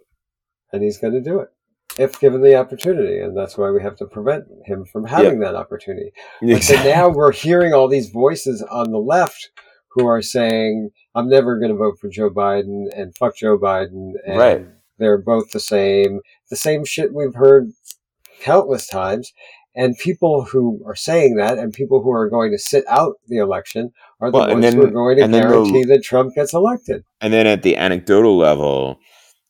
and 0.72 0.82
he's 0.82 0.98
going 0.98 1.12
to 1.12 1.20
do 1.20 1.38
it 1.38 1.50
if 1.98 2.18
given 2.20 2.42
the 2.42 2.56
opportunity, 2.56 3.18
and 3.20 3.36
that's 3.36 3.56
why 3.56 3.70
we 3.70 3.82
have 3.82 3.96
to 3.96 4.06
prevent 4.06 4.44
him 4.64 4.84
from 4.84 5.04
having 5.06 5.40
that 5.40 5.54
opportunity. 5.54 6.12
But 6.42 6.62
so 6.62 6.74
now 6.82 7.08
we're 7.08 7.32
hearing 7.32 7.72
all 7.72 7.88
these 7.88 8.10
voices 8.10 8.62
on 8.62 8.90
the 8.90 8.98
left 8.98 9.50
who 9.90 10.06
are 10.06 10.22
saying, 10.22 10.90
"I'm 11.14 11.28
never 11.28 11.58
going 11.58 11.70
to 11.70 11.78
vote 11.78 11.98
for 12.00 12.08
Joe 12.08 12.30
Biden," 12.30 12.86
and 12.96 13.16
"fuck 13.16 13.36
Joe 13.36 13.58
Biden," 13.58 14.12
and 14.26 14.38
Right. 14.38 14.66
they're 14.98 15.18
both 15.18 15.50
the 15.52 15.60
same. 15.60 16.20
The 16.50 16.56
same 16.56 16.84
shit 16.84 17.14
we've 17.14 17.34
heard 17.34 17.70
countless 18.40 18.86
times. 18.86 19.32
And 19.76 19.98
people 19.98 20.44
who 20.44 20.80
are 20.86 20.94
saying 20.94 21.34
that, 21.36 21.58
and 21.58 21.72
people 21.72 22.00
who 22.00 22.12
are 22.12 22.30
going 22.30 22.52
to 22.52 22.58
sit 22.58 22.84
out 22.88 23.14
the 23.26 23.38
election, 23.38 23.90
are 24.20 24.30
the 24.30 24.38
Well, 24.38 24.50
ones 24.50 24.72
who 24.72 24.84
are 24.86 24.90
going 24.90 25.16
to 25.16 25.22
then 25.22 25.30
the- 25.32 25.40
guarantee 25.40 25.84
that 25.86 26.04
Trump 26.04 26.32
gets 26.36 26.52
elected. 26.54 27.02
And 27.20 27.32
then 27.32 27.48
at 27.48 27.62
the 27.64 27.76
anecdotal 27.76 28.36
level, 28.38 28.98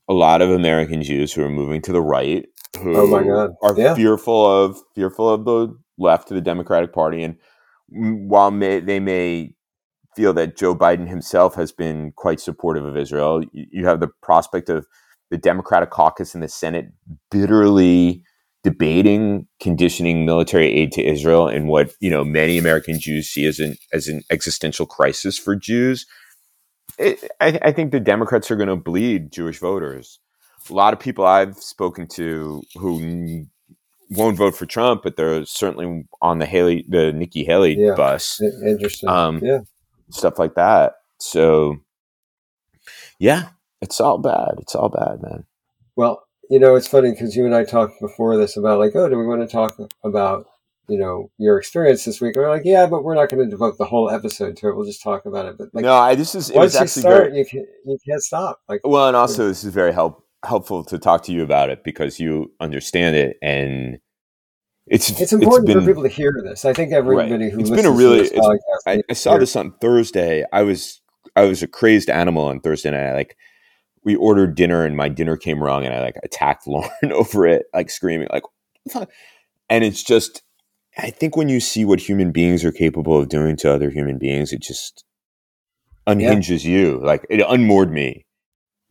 a 0.08 0.14
lot 0.14 0.42
of 0.42 0.50
American 0.50 1.02
Jews 1.02 1.32
who 1.32 1.44
are 1.44 1.50
moving 1.50 1.82
to 1.82 1.92
the 1.92 2.02
right, 2.02 2.46
who 2.80 2.94
Oh 2.96 3.08
my 3.08 3.24
God. 3.24 3.50
are 3.62 3.76
Yeah. 3.76 3.94
fearful 3.94 4.46
of 4.46 4.78
fearful 4.94 5.30
of 5.30 5.44
the 5.44 5.76
left 5.98 6.30
of 6.30 6.36
the 6.36 6.40
Democratic 6.42 6.92
Party, 6.92 7.22
and 7.22 7.36
while 8.28 8.50
may, 8.50 8.80
they 8.80 9.00
may 9.00 9.52
feel 10.16 10.32
that 10.34 10.56
Joe 10.56 10.76
Biden 10.76 11.08
himself 11.08 11.54
has 11.56 11.72
been 11.72 12.12
quite 12.16 12.40
supportive 12.40 12.84
of 12.84 12.96
Israel, 12.96 13.42
you, 13.52 13.66
you 13.72 13.86
have 13.86 14.00
the 14.00 14.10
prospect 14.22 14.68
of 14.70 14.86
the 15.30 15.38
Democratic 15.38 15.90
caucus 15.90 16.34
in 16.36 16.42
the 16.42 16.48
Senate 16.48 16.86
bitterly 17.30 18.22
debating 18.64 19.48
conditioning 19.60 20.26
military 20.26 20.68
aid 20.72 20.92
to 20.92 21.02
Israel 21.04 21.48
and 21.48 21.68
what 21.68 21.92
you 22.00 22.10
know 22.10 22.24
many 22.24 22.58
American 22.58 23.00
Jews 23.00 23.28
see 23.28 23.46
as 23.46 23.58
an 23.60 23.76
as 23.92 24.08
an 24.08 24.22
existential 24.30 24.86
crisis 24.86 25.38
for 25.38 25.56
Jews 25.56 26.06
it, 26.98 27.30
I, 27.40 27.58
I 27.62 27.72
think 27.72 27.92
the 27.92 28.00
Democrats 28.00 28.50
are 28.50 28.56
going 28.56 28.68
to 28.68 28.76
bleed 28.76 29.32
Jewish 29.32 29.58
voters. 29.58 30.18
A 30.70 30.72
lot 30.72 30.92
of 30.94 31.00
people 31.00 31.26
I've 31.26 31.56
spoken 31.56 32.06
to 32.14 32.62
who 32.76 33.46
won't 34.10 34.36
vote 34.38 34.54
for 34.56 34.66
Trump, 34.66 35.02
but 35.02 35.16
they're 35.16 35.44
certainly 35.44 36.06
on 36.22 36.38
the 36.38 36.46
Haley, 36.46 36.84
the 36.88 37.12
Nikki 37.12 37.44
Haley 37.44 37.76
Yeah. 37.78 37.94
bus, 37.94 38.40
Interesting. 38.40 39.08
Um, 39.08 39.40
yeah. 39.42 39.60
stuff 40.10 40.38
like 40.38 40.54
that. 40.54 40.94
So, 41.18 41.78
yeah, 43.18 43.48
it's 43.80 44.00
all 44.00 44.18
bad. 44.18 44.54
It's 44.58 44.74
all 44.74 44.88
bad, 44.88 45.22
man. 45.22 45.44
Well, 45.96 46.22
you 46.50 46.58
know, 46.58 46.74
it's 46.74 46.88
funny 46.88 47.10
because 47.10 47.36
you 47.36 47.44
and 47.46 47.54
I 47.54 47.64
talked 47.64 48.00
before 48.00 48.36
this 48.36 48.56
about 48.56 48.78
like, 48.78 48.94
oh, 48.94 49.08
do 49.08 49.18
we 49.18 49.26
want 49.26 49.40
to 49.42 49.46
talk 49.48 49.76
about, 50.02 50.46
you 50.88 50.98
know, 50.98 51.30
your 51.38 51.58
experience 51.58 52.04
this 52.04 52.20
week? 52.20 52.36
And 52.36 52.44
we're 52.44 52.50
like, 52.50 52.64
yeah, 52.64 52.86
but 52.86 53.04
we're 53.04 53.14
not 53.14 53.30
going 53.30 53.44
to 53.44 53.50
devote 53.50 53.78
the 53.78 53.84
whole 53.84 54.10
episode 54.10 54.56
to 54.58 54.68
it. 54.68 54.76
We'll 54.76 54.84
just 54.86 55.02
talk 55.02 55.24
about 55.26 55.46
it. 55.46 55.56
But 55.58 55.68
like, 55.72 55.82
no, 55.82 55.94
I 55.94 56.14
this 56.14 56.34
is 56.34 56.50
it 56.50 56.56
once 56.56 56.78
was 56.78 56.96
you 56.96 57.02
start, 57.02 57.24
very 57.30 57.38
you 57.38 57.44
can 57.46 57.66
you 57.86 57.98
can't 58.06 58.22
stop. 58.22 58.60
Like, 58.68 58.80
well, 58.84 59.08
and 59.08 59.16
also 59.16 59.48
this 59.48 59.64
is 59.64 59.72
very 59.72 59.92
help 59.92 60.24
helpful 60.44 60.84
to 60.84 60.98
talk 60.98 61.22
to 61.24 61.32
you 61.32 61.42
about 61.42 61.70
it 61.70 61.82
because 61.84 62.20
you 62.20 62.52
understand 62.60 63.16
it 63.16 63.38
and 63.40 63.98
it's 64.86 65.08
it's 65.18 65.32
important 65.32 65.66
been, 65.66 65.80
for 65.80 65.86
people 65.86 66.02
to 66.02 66.08
hear 66.10 66.34
this. 66.44 66.66
I 66.66 66.74
think 66.74 66.92
everybody 66.92 67.32
Right. 67.44 67.52
who 67.52 67.60
It's 67.60 67.70
been 67.70 67.86
a 67.86 67.90
really- 67.90 68.28
podcast, 68.28 68.58
I, 68.86 69.02
I 69.08 69.14
saw 69.14 69.38
this 69.38 69.56
on 69.56 69.72
Thursday. 69.80 70.44
I 70.52 70.62
was 70.62 71.00
I 71.34 71.44
was 71.44 71.62
a 71.62 71.66
crazed 71.66 72.10
animal 72.10 72.44
on 72.44 72.60
Thursday 72.60 72.90
night. 72.90 73.06
I, 73.08 73.14
like 73.14 73.36
we 74.04 74.14
ordered 74.16 74.54
dinner 74.54 74.84
and 74.84 74.94
my 74.98 75.08
dinner 75.08 75.38
came 75.38 75.64
wrong 75.64 75.86
and 75.86 75.94
I 75.94 76.00
like 76.02 76.16
attacked 76.22 76.66
Lauren 76.66 77.10
over 77.12 77.46
it, 77.46 77.64
like 77.72 77.88
screaming, 77.88 78.28
like 78.30 78.42
"What 78.42 78.52
the 78.84 78.90
fuck?" 78.90 79.10
and 79.70 79.82
it's 79.82 80.02
just 80.02 80.42
I 80.96 81.10
think 81.10 81.36
when 81.36 81.48
you 81.48 81.60
see 81.60 81.84
what 81.84 82.00
human 82.00 82.30
beings 82.30 82.64
are 82.64 82.72
capable 82.72 83.18
of 83.18 83.28
doing 83.28 83.56
to 83.56 83.72
other 83.72 83.90
human 83.90 84.18
beings, 84.18 84.52
it 84.52 84.60
just 84.62 85.04
unhinges 86.06 86.64
you. 86.64 87.00
Like 87.02 87.26
it 87.28 87.40
unmoored 87.46 87.90
me. 87.90 88.26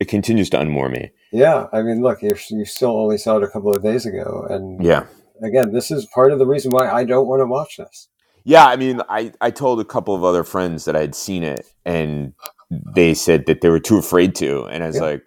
It 0.00 0.08
continues 0.08 0.50
to 0.50 0.58
unmoor 0.58 0.90
me. 0.90 1.10
Yeah, 1.32 1.66
I 1.72 1.82
mean, 1.82 2.02
look, 2.02 2.22
you 2.22 2.34
you 2.50 2.64
still 2.64 2.96
only 2.96 3.16
saw 3.18 3.38
it 3.38 3.42
a 3.42 3.48
couple 3.48 3.74
of 3.74 3.82
days 3.82 4.06
ago, 4.06 4.46
and 4.50 4.84
Yeah. 4.84 5.06
again, 5.42 5.72
this 5.72 5.90
is 5.90 6.06
part 6.06 6.32
of 6.32 6.38
the 6.38 6.46
reason 6.46 6.72
why 6.72 6.90
I 6.90 7.04
don't 7.04 7.26
want 7.26 7.40
to 7.40 7.46
watch 7.46 7.76
this. 7.78 8.08
Yeah, 8.44 8.66
I 8.66 8.76
mean, 8.76 9.00
I, 9.08 9.32
I 9.40 9.50
told 9.50 9.80
a 9.80 9.84
couple 9.84 10.14
of 10.14 10.22
other 10.22 10.44
friends 10.44 10.84
that 10.84 10.94
I 10.94 11.00
had 11.00 11.14
seen 11.14 11.42
it, 11.42 11.64
and 11.86 12.34
they 12.70 13.14
said 13.14 13.46
that 13.46 13.62
they 13.62 13.70
were 13.70 13.80
too 13.80 13.96
afraid 13.96 14.34
to. 14.36 14.64
And 14.66 14.84
I 14.84 14.88
was 14.88 14.96
Yeah. 14.96 15.02
like, 15.02 15.22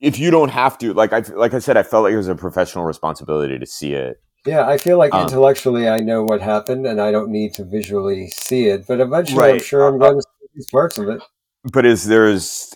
if 0.00 0.18
you 0.18 0.30
don't 0.30 0.50
have 0.50 0.78
to, 0.78 0.94
like 0.94 1.12
I 1.12 1.20
like 1.34 1.52
I 1.54 1.58
said, 1.58 1.76
I 1.76 1.82
felt 1.82 2.04
like 2.04 2.12
it 2.12 2.16
was 2.16 2.28
a 2.28 2.34
professional 2.36 2.84
responsibility 2.84 3.58
to 3.58 3.66
see 3.66 3.94
it. 3.94 4.22
Yeah, 4.46 4.66
I 4.66 4.78
feel 4.78 4.98
like 4.98 5.12
Um, 5.14 5.24
intellectually 5.24 5.88
I 5.88 6.00
know 6.00 6.22
what 6.22 6.40
happened, 6.40 6.86
and 6.86 7.00
I 7.00 7.10
don't 7.10 7.30
need 7.30 7.54
to 7.54 7.64
visually 7.64 8.28
see 8.28 8.66
it. 8.68 8.86
But 8.86 9.00
eventually, 9.00 9.50
I'm 9.50 9.58
sure 9.60 9.86
I'm 9.86 9.94
Uh, 9.96 9.98
going 9.98 10.16
to 10.20 10.22
see 10.22 10.46
these 10.54 10.70
parts 10.70 10.98
of 10.98 11.08
it. 11.08 11.22
But 11.64 11.84
as 11.84 12.04
there's, 12.06 12.74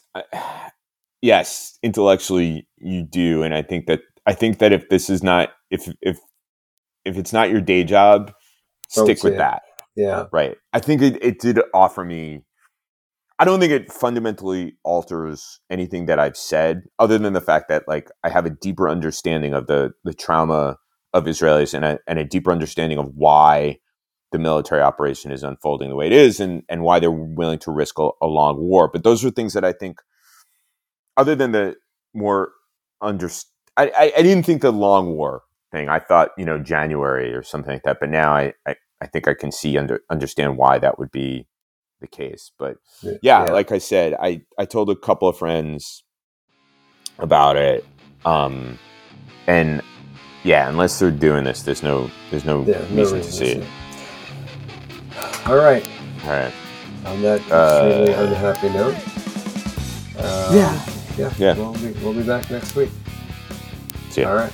yes, 1.22 1.78
intellectually 1.82 2.68
you 2.76 3.02
do, 3.02 3.42
and 3.42 3.54
I 3.54 3.62
think 3.62 3.86
that 3.86 4.00
I 4.26 4.34
think 4.34 4.58
that 4.58 4.72
if 4.72 4.88
this 4.88 5.08
is 5.08 5.22
not 5.22 5.50
if 5.70 5.88
if 6.02 6.18
if 7.04 7.16
it's 7.16 7.32
not 7.32 7.50
your 7.50 7.60
day 7.60 7.84
job, 7.84 8.32
Don't 8.94 9.06
stick 9.06 9.22
with 9.22 9.34
it. 9.34 9.38
that. 9.38 9.62
Yeah, 9.96 10.26
Right. 10.32 10.56
I 10.72 10.80
think 10.80 11.02
it, 11.02 11.22
it 11.22 11.38
did 11.38 11.60
offer 11.72 12.04
me. 12.04 12.42
I 13.38 13.44
don't 13.44 13.60
think 13.60 13.72
it 13.72 13.92
fundamentally 13.92 14.76
alters 14.84 15.60
anything 15.70 16.06
that 16.06 16.18
I've 16.18 16.36
said, 16.36 16.82
other 16.98 17.18
than 17.18 17.32
the 17.32 17.40
fact 17.40 17.68
that 17.68 17.84
like 17.88 18.10
I 18.22 18.28
have 18.28 18.44
a 18.46 18.50
deeper 18.50 18.88
understanding 18.88 19.54
of 19.54 19.66
the 19.66 19.92
the 20.04 20.14
trauma 20.14 20.76
of 21.14 21.24
Israelis 21.24 21.72
and 21.72 21.84
a, 21.84 21.98
and 22.06 22.18
a 22.18 22.24
deeper 22.24 22.52
understanding 22.52 22.98
of 22.98 23.14
why 23.14 23.78
the 24.32 24.38
military 24.38 24.82
operation 24.82 25.30
is 25.30 25.44
unfolding 25.44 25.88
the 25.88 25.94
way 25.94 26.06
it 26.06 26.12
is 26.12 26.40
and, 26.40 26.64
and 26.68 26.82
why 26.82 26.98
they're 26.98 27.10
willing 27.10 27.60
to 27.60 27.70
risk 27.70 28.00
a, 28.00 28.10
a 28.20 28.26
long 28.26 28.58
war. 28.58 28.90
But 28.92 29.04
those 29.04 29.24
are 29.24 29.30
things 29.30 29.54
that 29.54 29.64
I 29.64 29.72
think, 29.72 30.02
other 31.16 31.36
than 31.36 31.52
the 31.52 31.76
more 32.12 32.50
under, 33.00 33.30
I, 33.76 33.92
I, 33.96 34.12
I, 34.18 34.22
didn't 34.22 34.44
think 34.44 34.60
the 34.60 34.72
long 34.72 35.14
war 35.14 35.42
thing. 35.70 35.88
I 35.88 36.00
thought, 36.00 36.30
you 36.36 36.44
know, 36.44 36.58
January 36.58 37.32
or 37.32 37.44
something 37.44 37.74
like 37.74 37.84
that. 37.84 37.98
But 38.00 38.10
now 38.10 38.34
I, 38.34 38.54
I, 38.66 38.74
I 39.00 39.06
think 39.06 39.28
I 39.28 39.34
can 39.34 39.52
see, 39.52 39.78
under, 39.78 40.00
understand 40.10 40.56
why 40.56 40.78
that 40.78 40.98
would 40.98 41.12
be 41.12 41.46
the 42.00 42.08
case. 42.08 42.50
But 42.58 42.78
yeah, 43.02 43.12
yeah, 43.22 43.42
like 43.52 43.70
I 43.70 43.78
said, 43.78 44.14
I, 44.20 44.42
I 44.58 44.64
told 44.64 44.90
a 44.90 44.96
couple 44.96 45.28
of 45.28 45.38
friends 45.38 46.02
about 47.20 47.56
it. 47.56 47.86
Um, 48.24 48.80
and 49.46 49.80
yeah, 50.44 50.68
unless 50.68 50.98
they're 50.98 51.10
doing 51.10 51.44
this, 51.44 51.62
there's 51.62 51.82
no 51.82 52.10
there's 52.30 52.44
no 52.44 52.64
yeah, 52.64 52.78
reason, 52.94 53.18
no 53.18 53.24
to 53.24 53.32
see 53.32 53.46
it. 53.46 53.66
All 55.46 55.56
right. 55.56 55.86
All 56.24 56.30
right. 56.30 56.52
On 57.06 57.20
that 57.22 57.40
extremely 57.40 58.14
uh, 58.14 58.24
unhappy 58.24 58.68
note. 58.68 58.96
Uh, 60.18 60.52
yeah. 60.54 60.86
Yeah. 61.18 61.32
Yeah. 61.38 61.54
We'll 61.54 61.72
be, 61.74 61.90
we'll 62.04 62.14
be 62.14 62.22
back 62.22 62.50
next 62.50 62.76
week. 62.76 62.90
See 64.10 64.22
ya. 64.22 64.30
All 64.30 64.36
right. 64.36 64.52